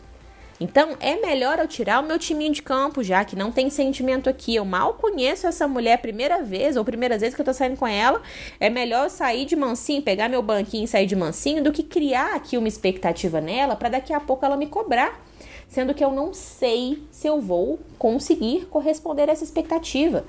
Então 0.62 0.96
é 1.00 1.16
melhor 1.16 1.58
eu 1.58 1.68
tirar 1.68 2.04
o 2.04 2.08
meu 2.08 2.20
timinho 2.20 2.54
de 2.54 2.62
campo, 2.62 3.04
já 3.04 3.26
que 3.26 3.36
não 3.36 3.52
tem 3.52 3.68
sentimento 3.72 4.30
aqui. 4.30 4.54
Eu 4.54 4.64
mal 4.64 4.94
conheço 4.94 5.48
essa 5.48 5.68
mulher 5.68 5.98
primeira 5.98 6.44
vez, 6.44 6.78
ou 6.78 6.86
primeira 6.86 7.18
vez 7.18 7.34
que 7.34 7.42
eu 7.42 7.46
tô 7.46 7.52
saindo 7.52 7.78
com 7.78 7.88
ela. 7.88 8.22
É 8.60 8.70
melhor 8.70 9.06
eu 9.06 9.10
sair 9.10 9.46
de 9.46 9.56
mansinho, 9.56 10.04
pegar 10.04 10.30
meu 10.30 10.44
banquinho 10.44 10.84
e 10.84 10.88
sair 10.88 11.08
de 11.08 11.16
mansinho, 11.16 11.64
do 11.64 11.72
que 11.72 11.82
criar 11.82 12.36
aqui 12.36 12.60
uma 12.60 12.68
expectativa 12.68 13.42
nela 13.42 13.76
para 13.76 13.90
daqui 13.90 14.14
a 14.14 14.20
pouco 14.20 14.46
ela 14.46 14.56
me 14.56 14.68
cobrar. 14.68 15.20
Sendo 15.68 15.96
que 15.96 16.06
eu 16.06 16.12
não 16.12 16.32
sei 16.32 17.02
se 17.10 17.26
eu 17.26 17.42
vou 17.42 17.80
conseguir 17.98 18.68
corresponder 18.70 19.30
a 19.30 19.32
essa 19.32 19.44
expectativa. 19.44 20.26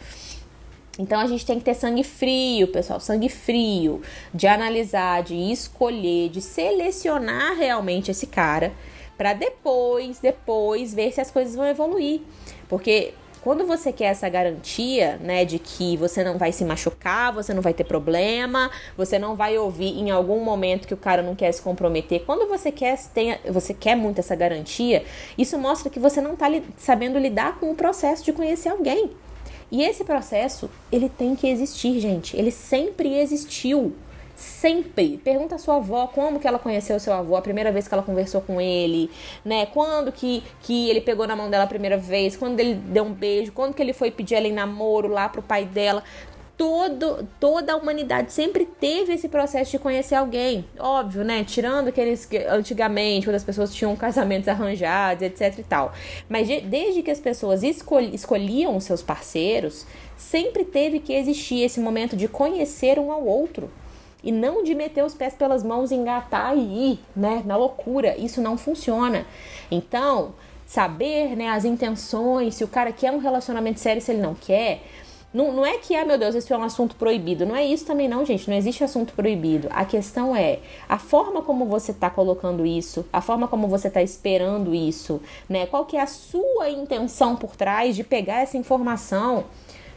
Então 0.99 1.21
a 1.21 1.27
gente 1.27 1.45
tem 1.45 1.59
que 1.59 1.65
ter 1.65 1.75
sangue 1.75 2.05
frio, 2.05 2.69
pessoal, 2.69 3.01
sangue 3.01 3.29
frio, 3.29 4.01
de 4.33 4.47
analisar, 4.47 5.23
de 5.23 5.35
escolher, 5.35 6.31
de 6.31 6.41
selecionar 6.41 7.55
realmente 7.55 8.11
esse 8.11 8.27
cara 8.27 8.73
para 9.23 9.35
depois, 9.35 10.19
depois 10.19 10.93
ver 10.93 11.12
se 11.12 11.21
as 11.21 11.31
coisas 11.31 11.55
vão 11.55 11.64
evoluir. 11.64 12.23
Porque 12.69 13.14
quando 13.41 13.64
você 13.64 13.93
quer 13.93 14.07
essa 14.07 14.29
garantia, 14.29 15.17
né, 15.23 15.45
de 15.45 15.61
que 15.61 15.97
você 15.97 16.25
não 16.25 16.38
vai 16.38 16.50
se 16.50 16.64
machucar, 16.64 17.33
você 17.33 17.55
não 17.55 17.62
vai 17.62 17.73
ter 17.73 17.85
problema, 17.85 18.69
você 18.97 19.21
não 19.21 19.37
vai 19.37 19.57
ouvir 19.57 19.97
em 19.97 20.11
algum 20.11 20.41
momento 20.43 20.88
que 20.88 20.95
o 20.95 20.97
cara 20.97 21.23
não 21.23 21.37
quer 21.37 21.52
se 21.52 21.62
comprometer. 21.62 22.25
Quando 22.26 22.49
você 22.49 22.73
quer, 22.73 22.99
tem, 23.14 23.38
você 23.49 23.73
quer 23.73 23.95
muito 23.95 24.19
essa 24.19 24.35
garantia, 24.35 25.05
isso 25.38 25.57
mostra 25.57 25.88
que 25.88 26.00
você 26.00 26.21
não 26.21 26.33
está 26.33 26.49
li, 26.49 26.64
sabendo 26.76 27.21
lidar 27.21 27.61
com 27.61 27.71
o 27.71 27.76
processo 27.76 28.25
de 28.25 28.33
conhecer 28.33 28.71
alguém. 28.71 29.12
E 29.71 29.85
esse 29.85 30.02
processo, 30.02 30.69
ele 30.91 31.09
tem 31.09 31.37
que 31.37 31.47
existir, 31.47 32.00
gente. 32.00 32.37
Ele 32.37 32.50
sempre 32.50 33.21
existiu. 33.21 33.95
Sempre. 34.35 35.19
Pergunta 35.19 35.57
a 35.57 35.59
sua 35.59 35.77
avó 35.77 36.07
como 36.07 36.41
que 36.41 36.49
ela 36.49 36.59
conheceu 36.59 36.99
seu 36.99 37.12
avô, 37.12 37.37
a 37.37 37.43
primeira 37.43 37.71
vez 37.71 37.87
que 37.87 37.95
ela 37.95 38.03
conversou 38.03 38.41
com 38.41 38.61
ele, 38.61 39.11
né? 39.45 39.67
Quando 39.67 40.11
que, 40.11 40.43
que 40.62 40.89
ele 40.89 41.01
pegou 41.01 41.27
na 41.27 41.37
mão 41.37 41.51
dela 41.51 41.65
a 41.65 41.67
primeira 41.67 41.97
vez, 41.97 42.37
quando 42.37 42.59
ele 42.59 42.75
deu 42.75 43.05
um 43.05 43.12
beijo, 43.12 43.53
quando 43.53 43.75
que 43.75 43.83
ele 43.83 43.93
foi 43.93 44.11
pedir 44.11 44.35
ela 44.35 44.47
em 44.47 44.53
namoro 44.53 45.09
lá 45.09 45.29
pro 45.29 45.43
pai 45.43 45.65
dela. 45.65 46.03
Todo, 46.57 47.27
toda 47.41 47.73
a 47.73 47.77
humanidade 47.77 48.33
sempre 48.33 48.65
teve 48.65 49.15
esse 49.15 49.29
processo 49.29 49.73
de 49.73 49.79
conhecer 49.81 50.15
alguém. 50.15 50.65
Óbvio, 50.79 51.25
né? 51.25 51.43
Tirando 51.45 51.89
aqueles 51.89 52.25
que 52.25 52.39
antigamente, 52.39 53.27
quando 53.27 53.37
as 53.37 53.43
pessoas 53.43 53.75
tinham 53.75 53.95
casamentos 53.97 54.49
arranjados, 54.49 55.23
etc 55.23 55.59
e 55.59 55.62
tal. 55.65 55.93
Mas 56.29 56.47
de, 56.47 56.61
desde 56.61 57.03
que 57.03 57.11
as 57.11 57.19
pessoas 57.19 57.62
escol, 57.62 58.01
escolhiam 58.01 58.77
os 58.77 58.85
seus 58.85 59.03
parceiros, 59.03 59.87
sempre 60.17 60.65
teve 60.65 61.01
que 61.01 61.12
existir 61.12 61.62
esse 61.62 61.81
momento 61.81 62.17
de 62.17 62.29
conhecer 62.29 62.99
um 62.99 63.11
ao 63.11 63.25
outro 63.25 63.69
e 64.23 64.31
não 64.31 64.62
de 64.62 64.75
meter 64.75 65.05
os 65.05 65.14
pés 65.14 65.35
pelas 65.35 65.62
mãos, 65.62 65.91
engatar 65.91 66.57
e 66.57 66.93
ir, 66.93 67.00
né, 67.14 67.43
na 67.45 67.57
loucura. 67.57 68.17
Isso 68.17 68.41
não 68.41 68.57
funciona. 68.57 69.26
Então, 69.71 70.35
saber, 70.67 71.37
né, 71.37 71.49
as 71.49 71.64
intenções, 71.64 72.55
se 72.55 72.64
o 72.64 72.69
cara 72.69 72.93
quer 72.93 73.12
um 73.12 73.19
relacionamento 73.19 73.81
sério, 73.81 74.00
se 74.00 74.12
ele 74.12 74.23
não 74.23 74.35
quer, 74.35 74.83
não, 75.33 75.50
não 75.50 75.64
é 75.64 75.79
que, 75.79 75.95
ah, 75.95 76.05
meu 76.05 76.19
Deus, 76.19 76.35
esse 76.35 76.52
é 76.52 76.57
um 76.57 76.62
assunto 76.62 76.95
proibido. 76.97 77.47
Não 77.47 77.57
é 77.57 77.64
isso 77.64 77.87
também, 77.87 78.07
não, 78.07 78.25
gente. 78.25 78.49
Não 78.50 78.57
existe 78.57 78.85
assunto 78.85 79.14
proibido. 79.14 79.67
A 79.71 79.85
questão 79.85 80.37
é 80.37 80.59
a 80.87 80.99
forma 80.99 81.41
como 81.41 81.64
você 81.64 81.91
está 81.91 82.11
colocando 82.11 82.67
isso, 82.67 83.07
a 83.11 83.23
forma 83.23 83.49
como 83.49 83.67
você 83.67 83.88
está 83.88 84.02
esperando 84.02 84.75
isso, 84.75 85.23
né? 85.49 85.64
Qual 85.67 85.87
que 85.87 85.97
é 85.97 86.02
a 86.02 86.07
sua 86.07 86.69
intenção 86.69 87.35
por 87.35 87.57
trás 87.57 87.97
de 87.97 88.05
pegar 88.05 88.43
essa 88.43 88.59
informação 88.59 89.45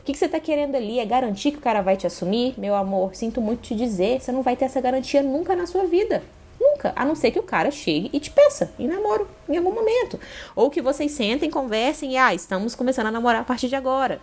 que, 0.05 0.13
que 0.13 0.19
você 0.19 0.25
está 0.25 0.39
querendo 0.39 0.75
ali? 0.75 0.99
É 0.99 1.05
garantir 1.05 1.51
que 1.51 1.57
o 1.57 1.61
cara 1.61 1.81
vai 1.81 1.97
te 1.97 2.05
assumir? 2.05 2.53
Meu 2.57 2.75
amor, 2.75 3.15
sinto 3.15 3.41
muito 3.41 3.63
te 3.63 3.75
dizer, 3.75 4.21
você 4.21 4.31
não 4.31 4.43
vai 4.43 4.55
ter 4.55 4.65
essa 4.65 4.79
garantia 4.79 5.23
nunca 5.23 5.55
na 5.55 5.65
sua 5.65 5.85
vida. 5.85 6.21
Nunca, 6.61 6.93
a 6.95 7.03
não 7.03 7.15
ser 7.15 7.31
que 7.31 7.39
o 7.39 7.43
cara 7.43 7.71
chegue 7.71 8.09
e 8.13 8.19
te 8.19 8.29
peça 8.29 8.71
em 8.77 8.87
namoro 8.87 9.27
em 9.49 9.57
algum 9.57 9.73
momento. 9.73 10.19
Ou 10.55 10.69
que 10.69 10.81
vocês 10.81 11.11
sentem, 11.11 11.49
conversem 11.49 12.13
e, 12.13 12.17
ah, 12.17 12.33
estamos 12.33 12.75
começando 12.75 13.07
a 13.07 13.11
namorar 13.11 13.41
a 13.41 13.43
partir 13.43 13.67
de 13.67 13.75
agora. 13.75 14.21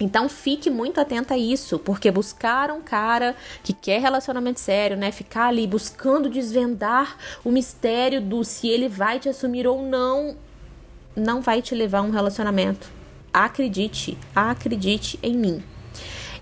Então 0.00 0.28
fique 0.28 0.70
muito 0.70 1.00
atenta 1.00 1.34
a 1.34 1.38
isso, 1.38 1.78
porque 1.78 2.10
buscar 2.10 2.70
um 2.70 2.80
cara 2.80 3.36
que 3.62 3.74
quer 3.74 4.00
relacionamento 4.00 4.58
sério, 4.58 4.96
né? 4.96 5.12
Ficar 5.12 5.48
ali 5.48 5.66
buscando 5.66 6.30
desvendar 6.30 7.16
o 7.44 7.50
mistério 7.50 8.20
do 8.20 8.42
se 8.42 8.68
ele 8.68 8.88
vai 8.88 9.18
te 9.20 9.28
assumir 9.28 9.66
ou 9.66 9.82
não, 9.82 10.36
não 11.14 11.42
vai 11.42 11.60
te 11.60 11.74
levar 11.74 11.98
a 11.98 12.02
um 12.02 12.10
relacionamento. 12.10 12.97
Acredite, 13.32 14.16
acredite 14.34 15.18
em 15.22 15.36
mim. 15.36 15.62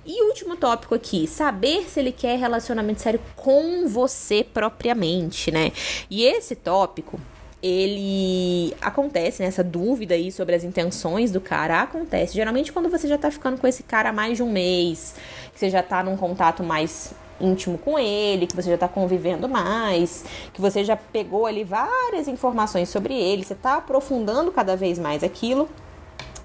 E 0.05 0.23
último 0.29 0.57
tópico 0.57 0.95
aqui, 0.95 1.27
saber 1.27 1.85
se 1.89 1.99
ele 1.99 2.13
quer 2.13 2.39
relacionamento 2.39 3.01
sério 3.01 3.21
com 3.35 3.89
você 3.89 4.45
propriamente, 4.45 5.51
né? 5.51 5.73
E 6.09 6.25
esse 6.25 6.55
tópico, 6.55 7.19
ele 7.61 8.73
acontece, 8.81 9.43
né? 9.43 9.49
Essa 9.49 9.65
dúvida 9.65 10.15
aí 10.15 10.31
sobre 10.31 10.55
as 10.55 10.63
intenções 10.63 11.33
do 11.33 11.41
cara 11.41 11.83
acontece 11.83 12.35
geralmente 12.35 12.73
quando 12.73 12.89
você 12.89 13.09
já 13.09 13.19
tá 13.19 13.33
ficando 13.33 13.61
com 13.61 13.67
esse 13.67 13.83
cara 13.83 14.11
há 14.11 14.13
mais 14.13 14.37
de 14.37 14.45
um 14.45 14.53
mês, 14.53 15.17
que 15.53 15.59
você 15.59 15.69
já 15.69 15.83
tá 15.83 16.05
num 16.05 16.17
contato 16.17 16.63
mais 16.63 17.13
íntimo 17.41 17.77
com 17.77 17.99
ele, 17.99 18.47
que 18.47 18.55
você 18.55 18.71
já 18.71 18.79
tá 18.79 18.89
convivendo 18.89 19.49
mais, 19.49 20.25
que 20.53 20.61
você 20.61 20.85
já 20.85 20.97
pegou 20.97 21.47
ali 21.47 21.65
várias 21.65 22.29
informações 22.29 22.89
sobre 22.89 23.15
ele, 23.15 23.45
você 23.45 23.57
tá 23.57 23.79
aprofundando 23.79 24.53
cada 24.53 24.77
vez 24.77 24.99
mais 25.01 25.25
aquilo. 25.25 25.69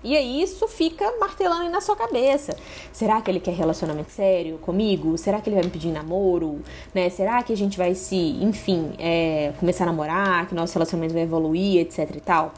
E 0.04 0.18
aí 0.18 0.42
isso 0.42 0.68
fica 0.68 1.14
martelando 1.20 1.62
aí 1.62 1.70
na 1.70 1.80
sua 1.82 1.96
cabeça. 1.96 2.56
Será 2.92 3.22
que 3.22 3.30
ele 3.30 3.40
quer 3.40 3.54
relacionamento 3.54 4.12
sério 4.12 4.58
comigo? 4.58 5.18
Será 5.18 5.40
que 5.40 5.50
ele 5.50 5.56
vai 5.56 5.66
me 5.66 5.70
pedir 5.72 5.90
namoro? 5.90 6.62
Né? 6.94 7.10
Será 7.10 7.44
que 7.44 7.54
a 7.54 7.58
gente 7.58 7.78
vai 7.78 7.94
se, 7.94 8.16
enfim, 8.42 8.94
é, 8.98 9.54
começar 9.60 9.84
a 9.84 9.88
namorar, 9.88 10.48
que 10.48 10.56
nosso 10.56 10.74
relacionamento 10.74 11.14
vai 11.14 11.24
evoluir, 11.24 11.82
etc 11.82 12.16
e 12.16 12.20
tal? 12.20 12.54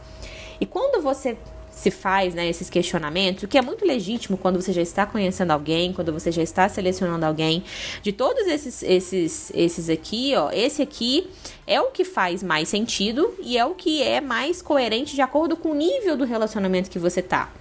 E 0.59 0.65
quando 0.65 1.01
você 1.03 1.37
se 1.75 1.91
faz 1.91 2.33
né, 2.33 2.47
esses 2.47 2.69
questionamentos, 2.69 3.43
o 3.43 3.47
que 3.47 3.57
é 3.57 3.61
muito 3.61 3.85
legítimo 3.85 4.37
quando 4.37 4.61
você 4.61 4.71
já 4.71 4.81
está 4.81 5.05
conhecendo 5.05 5.51
alguém, 5.51 5.91
quando 5.91 6.13
você 6.13 6.31
já 6.31 6.41
está 6.41 6.67
selecionando 6.69 7.25
alguém. 7.25 7.63
De 8.01 8.11
todos 8.11 8.47
esses, 8.47 8.83
esses, 8.83 9.51
esses 9.53 9.89
aqui, 9.89 10.33
ó, 10.35 10.51
esse 10.51 10.81
aqui 10.81 11.29
é 11.65 11.81
o 11.81 11.91
que 11.91 12.03
faz 12.03 12.43
mais 12.43 12.69
sentido 12.69 13.33
e 13.41 13.57
é 13.57 13.65
o 13.65 13.73
que 13.73 14.01
é 14.03 14.21
mais 14.21 14.61
coerente 14.61 15.15
de 15.15 15.21
acordo 15.21 15.55
com 15.55 15.71
o 15.71 15.75
nível 15.75 16.15
do 16.15 16.25
relacionamento 16.25 16.89
que 16.89 16.99
você 16.99 17.21
tá. 17.21 17.51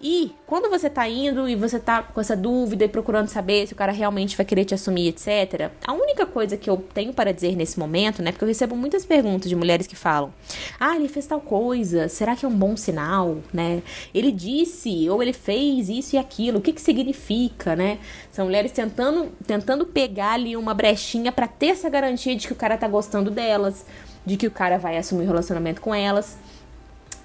E 0.00 0.32
quando 0.46 0.70
você 0.70 0.88
tá 0.88 1.08
indo 1.08 1.48
e 1.48 1.56
você 1.56 1.80
tá 1.80 2.02
com 2.02 2.20
essa 2.20 2.36
dúvida 2.36 2.84
e 2.84 2.88
procurando 2.88 3.28
saber 3.28 3.66
se 3.66 3.72
o 3.72 3.76
cara 3.76 3.90
realmente 3.90 4.36
vai 4.36 4.46
querer 4.46 4.64
te 4.64 4.74
assumir, 4.74 5.08
etc., 5.08 5.72
a 5.84 5.92
única 5.92 6.24
coisa 6.24 6.56
que 6.56 6.70
eu 6.70 6.76
tenho 6.94 7.12
para 7.12 7.32
dizer 7.32 7.56
nesse 7.56 7.78
momento, 7.78 8.22
né? 8.22 8.30
Porque 8.30 8.44
eu 8.44 8.48
recebo 8.48 8.76
muitas 8.76 9.04
perguntas 9.04 9.48
de 9.48 9.56
mulheres 9.56 9.86
que 9.86 9.96
falam: 9.96 10.32
Ah, 10.78 10.94
ele 10.94 11.08
fez 11.08 11.26
tal 11.26 11.40
coisa, 11.40 12.08
será 12.08 12.36
que 12.36 12.44
é 12.46 12.48
um 12.48 12.56
bom 12.56 12.76
sinal, 12.76 13.38
né? 13.52 13.82
Ele 14.14 14.30
disse 14.30 15.08
ou 15.10 15.20
ele 15.20 15.32
fez 15.32 15.88
isso 15.88 16.14
e 16.14 16.18
aquilo, 16.18 16.58
o 16.58 16.62
que 16.62 16.72
que 16.72 16.80
significa, 16.80 17.74
né? 17.74 17.98
São 18.30 18.44
mulheres 18.44 18.70
tentando, 18.70 19.32
tentando 19.46 19.84
pegar 19.84 20.32
ali 20.34 20.56
uma 20.56 20.74
brechinha 20.74 21.32
para 21.32 21.48
ter 21.48 21.68
essa 21.68 21.88
garantia 21.88 22.36
de 22.36 22.46
que 22.46 22.52
o 22.52 22.56
cara 22.56 22.78
tá 22.78 22.86
gostando 22.86 23.32
delas, 23.32 23.84
de 24.24 24.36
que 24.36 24.46
o 24.46 24.50
cara 24.50 24.78
vai 24.78 24.96
assumir 24.96 25.22
o 25.22 25.24
um 25.24 25.28
relacionamento 25.28 25.80
com 25.80 25.92
elas. 25.92 26.36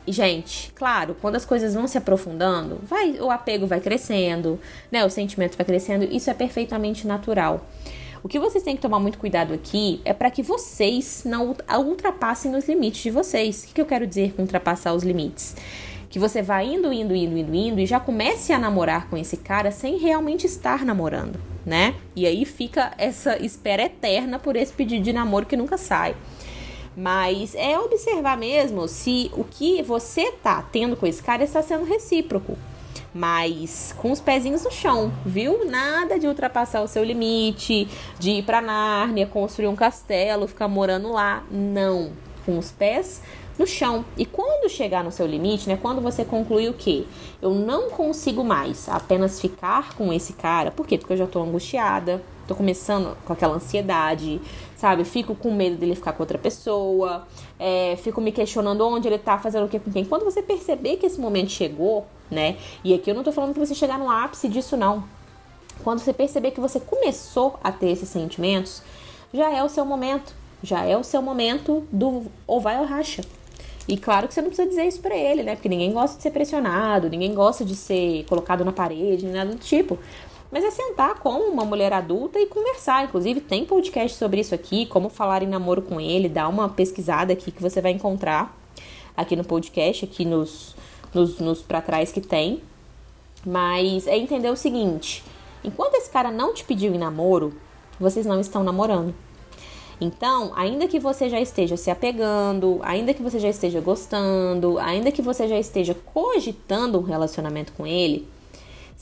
Gente, 0.05 0.72
claro, 0.74 1.15
quando 1.22 1.36
as 1.36 1.45
coisas 1.45 1.74
vão 1.74 1.88
se 1.88 1.98
aprofundando, 1.98 2.79
vai, 2.83 3.12
o 3.22 3.31
apego 3.31 3.65
vai 3.65 3.79
crescendo, 3.79 4.60
né? 4.91 5.05
O 5.05 5.10
sentimento 5.10 5.55
vai 5.55 5.65
crescendo, 5.65 6.03
isso 6.03 6.29
é 6.29 6.33
perfeitamente 6.33 7.07
natural. 7.07 7.65
O 8.22 8.27
que 8.29 8.39
vocês 8.39 8.63
têm 8.63 8.75
que 8.75 8.81
tomar 8.81 9.00
muito 9.00 9.17
cuidado 9.17 9.53
aqui 9.53 10.01
é 10.05 10.13
para 10.13 10.31
que 10.31 10.41
vocês 10.41 11.24
não 11.25 11.55
ultrapassem 11.77 12.55
os 12.55 12.67
limites 12.67 13.03
de 13.03 13.12
vocês. 13.12 13.63
O 13.63 13.74
que 13.74 13.81
eu 13.81 13.86
quero 13.86 14.07
dizer 14.07 14.33
com 14.33 14.41
ultrapassar 14.43 14.93
os 14.93 15.03
limites? 15.03 15.55
Que 16.10 16.19
você 16.19 16.41
vai 16.41 16.65
indo, 16.65 16.93
indo, 16.93 17.13
indo, 17.13 17.38
indo, 17.38 17.53
indo 17.53 17.79
e 17.81 17.86
já 17.86 18.00
comece 18.00 18.53
a 18.53 18.60
namorar 18.60 19.10
com 19.10 19.17
esse 19.17 19.36
cara 19.36 19.72
sem 19.72 19.98
realmente 19.98 20.45
estar 20.45 20.86
namorando, 20.86 21.38
né? 21.65 21.95
E 22.15 22.25
aí 22.25 22.45
fica 22.45 22.93
essa 22.98 23.38
espera 23.43 23.83
eterna 23.83 24.39
por 24.39 24.55
esse 24.55 24.72
pedido 24.72 25.03
de 25.03 25.12
namoro 25.12 25.45
que 25.45 25.57
nunca 25.57 25.77
sai. 25.77 26.15
Mas 26.96 27.56
é 27.56 27.78
observar 27.80 28.38
mesmo 28.38 28.88
se 28.88 29.32
o 29.34 29.44
que 29.44 29.82
você 29.82 30.32
tá 30.32 30.62
tendo 30.72 30.96
com 30.96 31.08
esse 31.08 31.22
cara 31.22 31.44
está 31.44 31.62
sendo 31.62 31.86
recíproco. 31.86 32.58
Mas 33.14 33.94
com 33.98 34.12
os 34.12 34.20
pezinhos 34.20 34.64
no 34.64 34.72
chão, 34.72 35.12
viu? 35.26 35.66
Nada 35.66 36.18
de 36.18 36.28
ultrapassar 36.28 36.82
o 36.82 36.88
seu 36.88 37.04
limite, 37.04 37.88
de 38.18 38.32
ir 38.32 38.44
pra 38.44 38.62
Nárnia, 38.62 39.28
construir 39.28 39.68
um 39.68 39.76
castelo, 39.76 40.48
ficar 40.48 40.68
morando 40.68 41.12
lá. 41.12 41.44
Não. 41.52 42.12
Com 42.46 42.58
os 42.58 42.72
pés 42.72 43.22
no 43.58 43.68
chão. 43.68 44.04
E 44.18 44.26
quando 44.26 44.70
chegar 44.70 45.04
no 45.04 45.12
seu 45.12 45.28
limite, 45.28 45.68
né? 45.70 45.78
Quando 45.80 46.02
você 46.02 46.26
concluir 46.26 46.70
o 46.70 46.74
quê? 46.74 47.06
Eu 47.42 47.54
não 47.54 47.90
consigo 47.90 48.44
mais 48.44 48.90
apenas 48.90 49.40
ficar 49.40 49.94
com 49.96 50.12
esse 50.12 50.34
cara. 50.34 50.72
Por 50.72 50.88
quê? 50.88 50.98
Porque 50.98 51.14
eu 51.14 51.18
já 51.18 51.28
tô 51.28 51.42
angustiada, 51.42 52.22
tô 52.48 52.56
começando 52.56 53.18
com 53.26 53.34
aquela 53.34 53.56
ansiedade, 53.56 54.42
sabe? 54.76 55.04
Fico 55.04 55.36
com 55.36 55.52
medo 55.52 55.78
dele 55.78 55.96
ficar 55.96 56.14
com 56.14 56.24
outra 56.24 56.38
pessoa, 56.38 57.28
é, 57.60 57.96
fico 57.98 58.20
me 58.20 58.32
questionando 58.32 58.86
onde 58.86 59.08
ele 59.08 59.18
tá, 59.18 59.38
fazendo 59.38 59.66
o 59.66 59.70
que 59.70 59.80
com 59.80 59.92
quem. 59.92 60.06
Quando 60.06 60.24
você 60.24 60.42
perceber 60.42 60.98
que 60.98 61.06
esse 61.06 61.20
momento 61.20 61.50
chegou, 61.50 62.06
né? 62.30 62.58
E 62.84 62.94
aqui 62.94 63.10
eu 63.10 63.16
não 63.16 63.24
tô 63.24 63.32
falando 63.32 63.54
que 63.54 63.60
você 63.60 63.74
chegar 63.76 63.98
no 63.98 64.10
ápice 64.10 64.48
disso, 64.48 64.76
não. 64.76 65.04
Quando 65.84 66.00
você 66.00 66.14
perceber 66.14 66.52
que 66.52 66.60
você 66.60 66.80
começou 66.80 67.60
a 67.64 67.72
ter 67.72 67.90
esses 67.90 68.10
sentimentos, 68.10 68.82
já 69.34 69.52
é 69.52 69.64
o 69.64 69.70
seu 69.70 69.86
momento. 69.86 70.34
Já 70.62 70.86
é 70.86 70.96
o 70.98 71.04
seu 71.04 71.22
momento 71.22 71.86
do 71.92 72.24
ou 72.48 72.62
vai 72.62 72.80
ou 72.80 72.86
racha. 72.86 73.22
E 73.88 73.98
claro 73.98 74.28
que 74.28 74.34
você 74.34 74.42
não 74.42 74.48
precisa 74.48 74.70
dizer 74.70 74.86
isso 74.86 75.02
pra 75.02 75.16
ele, 75.16 75.44
né? 75.44 75.56
Porque 75.56 75.68
ninguém 75.68 75.92
gosta 75.92 76.16
de 76.16 76.24
ser 76.24 76.32
pressionado, 76.32 77.10
ninguém 77.10 77.34
gosta 77.34 77.66
de 77.66 77.76
ser 77.76 78.24
colocado 78.30 78.64
na 78.64 78.72
parede, 78.72 79.28
nada 79.28 79.52
do 79.52 79.58
tipo. 79.58 80.00
Mas 80.53 80.63
é 80.63 80.69
sentar 80.69 81.15
com 81.15 81.50
uma 81.50 81.65
mulher 81.65 81.91
adulta 81.91 82.39
e 82.39 82.45
conversar. 82.45 83.05
Inclusive, 83.05 83.41
tem 83.41 83.65
podcast 83.65 84.15
sobre 84.15 84.39
isso 84.39 84.53
aqui, 84.53 84.86
como 84.86 85.10
falar 85.10 85.41
em 85.41 85.48
namoro 85.48 85.81
com 85.81 86.00
ele. 86.00 86.29
Dá 86.29 86.48
uma 86.48 86.69
pesquisada 86.69 87.33
aqui 87.33 87.51
que 87.51 87.60
você 87.60 87.81
vai 87.81 87.91
encontrar 87.91 88.55
aqui 89.17 89.36
no 89.36 89.43
podcast, 89.43 90.05
aqui 90.05 90.24
nos, 90.24 90.75
nos, 91.12 91.39
nos 91.39 91.63
pra 91.63 91.81
trás 91.81 92.12
que 92.12 92.22
tem. 92.22 92.62
Mas 93.43 94.05
é 94.05 94.15
entender 94.15 94.51
o 94.51 94.55
seguinte: 94.55 95.24
enquanto 95.63 95.95
esse 95.95 96.12
cara 96.12 96.29
não 96.29 96.53
te 96.53 96.63
pediu 96.63 96.93
em 96.93 97.00
namoro, 97.00 97.55
vocês 98.00 98.24
não 98.24 98.39
estão 98.39 98.63
namorando. 98.63 99.12
Então, 100.00 100.51
ainda 100.55 100.88
que 100.88 101.00
você 101.00 101.29
já 101.29 101.41
esteja 101.41 101.75
se 101.75 101.89
apegando, 101.89 102.79
ainda 102.83 103.12
que 103.12 103.24
você 103.24 103.39
já 103.39 103.50
esteja 103.50 103.81
gostando, 103.81 104.77
ainda 104.77 105.12
que 105.12 105.22
você 105.22 105.48
já 105.48 105.57
esteja 105.57 105.95
cogitando 106.13 107.00
um 107.00 107.03
relacionamento 107.03 107.74
com 107.74 107.88
ele, 107.88 108.31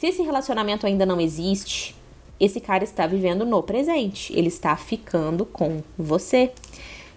se 0.01 0.07
esse 0.07 0.23
relacionamento 0.23 0.87
ainda 0.87 1.05
não 1.05 1.21
existe, 1.21 1.95
esse 2.39 2.59
cara 2.59 2.83
está 2.83 3.05
vivendo 3.05 3.45
no 3.45 3.61
presente, 3.61 4.33
ele 4.35 4.47
está 4.47 4.75
ficando 4.75 5.45
com 5.45 5.83
você. 5.95 6.51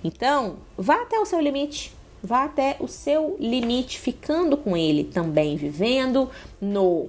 Então, 0.04 0.56
vá 0.76 0.96
até 0.96 1.18
o 1.18 1.24
seu 1.24 1.40
limite, 1.40 1.94
vá 2.22 2.44
até 2.44 2.76
o 2.78 2.86
seu 2.86 3.38
limite 3.40 3.99
ficando 3.99 4.54
com 4.54 4.76
ele 4.76 5.02
também, 5.02 5.56
vivendo 5.56 6.28
no 6.60 7.08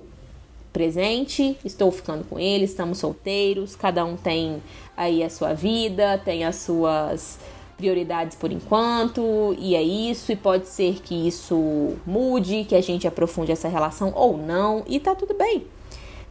presente, 0.71 1.57
estou 1.65 1.91
ficando 1.91 2.23
com 2.23 2.39
ele, 2.39 2.63
estamos 2.63 2.99
solteiros, 2.99 3.75
cada 3.75 4.05
um 4.05 4.15
tem 4.15 4.63
aí 4.95 5.21
a 5.21 5.29
sua 5.29 5.53
vida, 5.53 6.17
tem 6.23 6.45
as 6.45 6.55
suas 6.55 7.37
prioridades 7.77 8.35
por 8.35 8.51
enquanto, 8.51 9.55
e 9.57 9.75
é 9.75 9.81
isso, 9.81 10.31
e 10.31 10.35
pode 10.35 10.67
ser 10.67 11.01
que 11.01 11.27
isso 11.27 11.93
mude, 12.05 12.65
que 12.65 12.75
a 12.75 12.81
gente 12.81 13.07
aprofunde 13.07 13.51
essa 13.51 13.67
relação 13.67 14.11
ou 14.15 14.37
não, 14.37 14.83
e 14.87 14.99
tá 14.99 15.13
tudo 15.13 15.33
bem. 15.33 15.65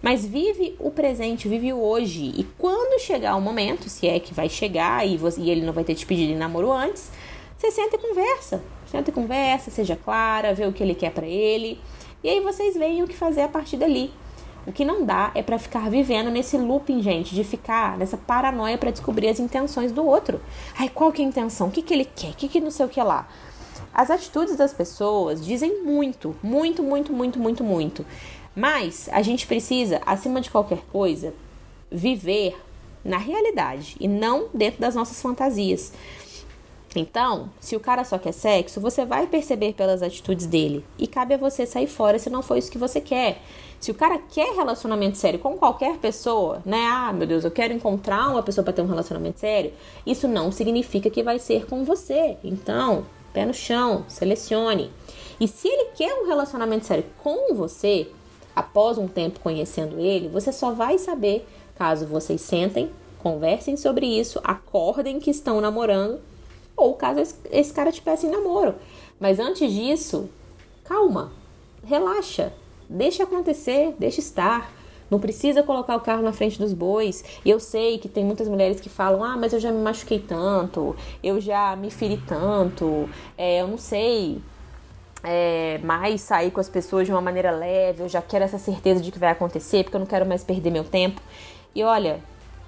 Mas 0.03 0.27
vive 0.27 0.77
o 0.79 0.91
presente, 0.91 1.49
vive 1.49 1.73
o 1.73 1.81
hoje. 1.81 2.35
E 2.37 2.45
quando 2.59 3.01
chegar 3.01 3.37
o 3.37 3.41
momento, 3.41 3.89
se 3.89 4.07
é 4.07 4.21
que 4.21 4.35
vai 4.35 4.51
chegar 4.51 5.07
e, 5.07 5.17
você, 5.17 5.41
e 5.41 5.51
ele 5.51 5.65
não 5.65 5.73
vai 5.73 5.83
ter 5.83 5.95
te 5.95 6.05
pedido 6.05 6.33
em 6.33 6.37
namoro 6.37 6.71
antes, 6.71 7.11
você 7.57 7.71
senta 7.71 7.97
e 7.97 7.99
conversa. 7.99 8.63
Senta 8.87 9.11
e 9.11 9.13
conversa, 9.13 9.71
seja 9.71 9.97
clara, 9.97 10.53
vê 10.53 10.67
o 10.67 10.73
que 10.73 10.83
ele 10.83 10.95
quer 10.95 11.11
para 11.11 11.27
ele. 11.27 11.81
E 12.23 12.29
aí 12.29 12.41
vocês 12.41 12.75
veem 12.75 13.03
o 13.03 13.09
que 13.09 13.17
fazer 13.17 13.43
a 13.43 13.49
partir 13.49 13.79
dali. 13.79 14.13
O 14.67 14.73
que 14.73 14.85
não 14.85 15.05
dá 15.05 15.31
é 15.35 15.43
para 15.43 15.59
ficar 15.59 15.91
vivendo 15.91 16.31
nesse 16.31 16.57
looping, 16.57 17.03
gente, 17.03 17.35
de 17.35 17.45
ficar 17.45 17.99
nessa 17.99 18.17
paranoia 18.17 18.79
para 18.79 18.91
descobrir 18.91 19.29
as 19.29 19.39
intenções 19.39 19.93
do 19.93 20.05
outro. 20.07 20.41
Ai, 20.79 20.89
qual 20.89 21.13
que 21.13 21.21
é 21.21 21.25
a 21.25 21.29
intenção? 21.29 21.69
O 21.69 21.71
que, 21.71 21.83
que 21.83 21.93
ele 21.93 22.05
quer? 22.05 22.31
O 22.31 22.35
que, 22.35 22.49
que 22.49 22.61
não 22.61 22.71
sei 22.71 22.87
o 22.87 22.89
que 22.89 23.03
lá? 23.03 23.29
As 23.93 24.11
atitudes 24.11 24.57
das 24.57 24.73
pessoas 24.73 25.45
dizem 25.45 25.83
muito, 25.83 26.35
muito, 26.43 26.83
muito, 26.83 27.13
muito, 27.13 27.39
muito, 27.39 27.63
muito. 27.63 28.07
Mas 28.57 29.09
a 29.13 29.21
gente 29.21 29.47
precisa, 29.47 30.01
acima 30.07 30.41
de 30.41 30.51
qualquer 30.51 30.83
coisa, 30.91 31.35
viver 31.91 32.57
na 33.05 33.19
realidade 33.19 33.97
e 34.01 34.09
não 34.09 34.49
dentro 34.55 34.81
das 34.81 34.95
nossas 34.95 35.21
fantasias. 35.21 35.93
Então, 36.97 37.51
se 37.59 37.75
o 37.75 37.81
cara 37.81 38.05
só 38.05 38.19
quer 38.19 38.33
sexo, 38.33 38.81
você 38.81 39.05
vai 39.05 39.27
perceber 39.27 39.75
pelas 39.75 40.03
atitudes 40.03 40.47
dele. 40.47 40.85
E 40.99 41.07
cabe 41.07 41.35
a 41.35 41.39
você 41.39 41.67
sair 41.67 41.89
fora 41.89 42.19
se 42.19 42.31
não 42.31 42.43
for 42.43 42.57
isso 42.57 42.71
que 42.71 42.79
você 42.79 43.01
quer. 43.01 43.43
Se 43.85 43.91
o 43.91 43.95
cara 43.95 44.19
quer 44.19 44.55
relacionamento 44.55 45.19
sério 45.19 45.39
com 45.39 45.59
qualquer 45.59 45.99
pessoa, 45.99 46.63
né? 46.65 46.87
Ah, 46.87 47.13
meu 47.13 47.27
Deus, 47.27 47.45
eu 47.45 47.51
quero 47.51 47.75
encontrar 47.75 48.31
uma 48.31 48.43
pessoa 48.43 48.65
para 48.65 48.73
ter 48.73 48.81
um 48.81 48.87
relacionamento 48.87 49.41
sério. 49.41 49.75
Isso 50.07 50.27
não 50.27 50.51
significa 50.51 51.11
que 51.11 51.23
vai 51.23 51.39
ser 51.39 51.67
com 51.67 51.85
você. 51.85 52.39
Então, 52.43 53.05
pé 53.35 53.45
no 53.45 53.53
chão, 53.53 54.07
selecione. 54.09 54.91
E 55.39 55.47
se 55.47 55.69
ele 55.69 55.91
quer 55.95 56.15
um 56.15 56.27
relacionamento 56.27 56.87
sério 56.87 57.05
com 57.23 57.55
você, 57.55 58.09
após 58.57 58.97
um 58.97 59.07
tempo 59.07 59.41
conhecendo 59.41 60.01
ele, 60.01 60.29
você 60.29 60.51
só 60.51 60.71
vai 60.71 60.97
saber 60.97 61.47
caso 61.77 62.07
vocês 62.07 62.41
sentem, 62.41 62.91
conversem 63.19 63.77
sobre 63.77 64.07
isso, 64.07 64.41
acordem 64.43 65.21
que 65.21 65.31
estão 65.31 65.61
namorando 65.61 66.23
ou 66.75 66.95
caso 66.95 67.21
esse 67.51 67.73
cara 67.75 67.93
te 67.93 68.01
peça 68.01 68.27
em 68.27 68.31
namoro. 68.31 68.77
Mas 69.21 69.39
antes 69.39 69.71
disso, 69.71 70.31
calma, 70.85 71.33
relaxa, 71.85 72.51
deixa 72.89 73.25
acontecer, 73.25 73.95
deixa 73.99 74.21
estar. 74.21 74.73
Não 75.11 75.21
precisa 75.21 75.63
colocar 75.63 75.97
o 75.97 76.01
carro 76.01 76.23
na 76.23 76.33
frente 76.33 76.59
dos 76.59 76.73
bois. 76.73 77.25
E 77.45 77.51
eu 77.51 77.61
sei 77.61 77.99
que 77.99 78.09
tem 78.09 78.25
muitas 78.25 78.49
mulheres 78.49 78.81
que 78.81 78.89
falam: 78.89 79.23
ah, 79.23 79.37
mas 79.37 79.53
eu 79.53 79.61
já 79.61 79.71
me 79.71 79.83
machuquei 79.83 80.19
tanto, 80.19 80.97
eu 81.23 81.41
já 81.41 81.77
me 81.77 81.91
feri 81.91 82.17
tanto, 82.27 83.09
é, 83.37 83.61
eu 83.61 83.69
não 83.69 83.79
sei 83.79 84.41
é, 85.23 85.79
mais 85.83 86.21
sair 86.21 86.51
com 86.51 86.61
as 86.61 86.69
pessoas 86.69 87.07
de 87.07 87.13
uma 87.13 87.21
maneira 87.21 87.51
leve, 87.51 88.03
eu 88.03 88.09
já 88.09 88.21
quero 88.21 88.45
essa 88.45 88.59
certeza 88.59 89.01
de 89.01 89.11
que 89.11 89.19
vai 89.19 89.31
acontecer, 89.31 89.85
porque 89.85 89.97
eu 89.97 90.01
não 90.01 90.07
quero 90.07 90.27
mais 90.27 90.45
perder 90.45 90.71
meu 90.71 90.85
tempo. 90.85 91.21
E 91.75 91.83
olha, 91.83 92.21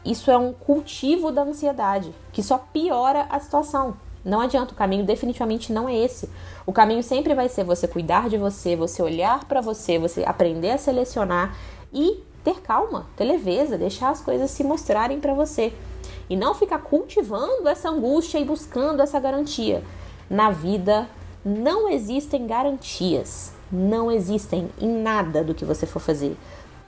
isso 0.04 0.30
é 0.30 0.36
um 0.36 0.52
cultivo 0.52 1.30
da 1.30 1.42
ansiedade, 1.42 2.12
que 2.32 2.42
só 2.42 2.58
piora 2.58 3.26
a 3.28 3.38
situação. 3.38 3.96
Não 4.26 4.40
adianta, 4.40 4.72
o 4.72 4.76
caminho 4.76 5.04
definitivamente 5.06 5.72
não 5.72 5.88
é 5.88 5.96
esse. 5.96 6.28
O 6.66 6.72
caminho 6.72 7.00
sempre 7.00 7.32
vai 7.32 7.48
ser 7.48 7.62
você 7.62 7.86
cuidar 7.86 8.28
de 8.28 8.36
você, 8.36 8.74
você 8.74 9.00
olhar 9.00 9.44
para 9.44 9.60
você, 9.60 10.00
você 10.00 10.24
aprender 10.24 10.72
a 10.72 10.78
selecionar 10.78 11.56
e 11.92 12.24
ter 12.42 12.60
calma, 12.60 13.06
ter 13.16 13.22
leveza, 13.22 13.78
deixar 13.78 14.10
as 14.10 14.20
coisas 14.20 14.50
se 14.50 14.64
mostrarem 14.64 15.20
para 15.20 15.32
você. 15.32 15.72
E 16.28 16.34
não 16.34 16.54
ficar 16.54 16.80
cultivando 16.80 17.68
essa 17.68 17.88
angústia 17.88 18.38
e 18.38 18.44
buscando 18.44 19.00
essa 19.00 19.20
garantia. 19.20 19.84
Na 20.28 20.50
vida 20.50 21.08
não 21.44 21.88
existem 21.88 22.48
garantias. 22.48 23.52
Não 23.70 24.10
existem 24.10 24.68
em 24.80 24.88
nada 24.88 25.44
do 25.44 25.54
que 25.54 25.64
você 25.64 25.86
for 25.86 26.00
fazer 26.00 26.36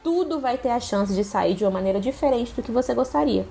tudo 0.08 0.40
vai 0.40 0.56
ter 0.56 0.70
a 0.70 0.80
chance 0.80 1.12
de 1.14 1.22
sair 1.22 1.52
de 1.52 1.64
uma 1.64 1.70
maneira 1.70 2.00
diferente 2.00 2.54
do 2.54 2.62
que 2.62 2.72
você 2.72 2.94
gostaria. 2.94 3.46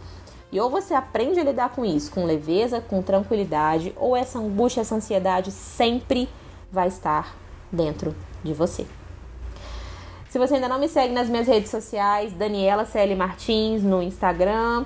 E 0.52 0.60
ou 0.60 0.70
você 0.70 0.94
aprende 0.94 1.40
a 1.40 1.44
lidar 1.44 1.70
com 1.70 1.84
isso 1.84 2.12
com 2.12 2.26
leveza, 2.26 2.80
com 2.82 3.02
tranquilidade, 3.02 3.94
ou 3.98 4.16
essa 4.16 4.40
angústia, 4.40 4.82
essa 4.82 4.96
ansiedade 4.96 5.52
sempre 5.52 6.30
vai 6.72 6.88
estar 6.88 7.36
dentro 7.72 8.16
de 8.44 8.54
você. 8.54 8.86
Se 10.30 10.40
você 10.40 10.56
ainda 10.56 10.68
não 10.68 10.80
me 10.80 10.88
segue 10.88 11.14
nas 11.14 11.30
minhas 11.30 11.48
redes 11.48 11.70
sociais, 11.70 12.34
Daniela 12.34 12.86
CL 12.86 13.16
Martins 13.16 13.84
no 13.84 14.02
Instagram, 14.02 14.86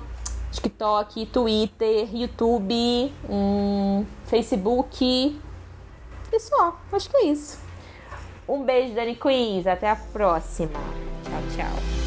TikTok, 0.52 1.26
Twitter, 1.26 2.14
YouTube, 2.14 3.12
hum, 3.28 4.04
Facebook. 4.26 5.40
E 6.32 6.40
só, 6.40 6.78
acho 6.92 7.10
que 7.10 7.16
é 7.16 7.24
isso. 7.26 7.58
Um 8.48 8.62
beijo, 8.62 8.94
Dani 8.94 9.14
Queens. 9.14 9.66
Até 9.66 9.90
a 9.90 9.96
próxima. 9.96 10.72
Tchau, 11.24 11.42
tchau. 11.56 12.01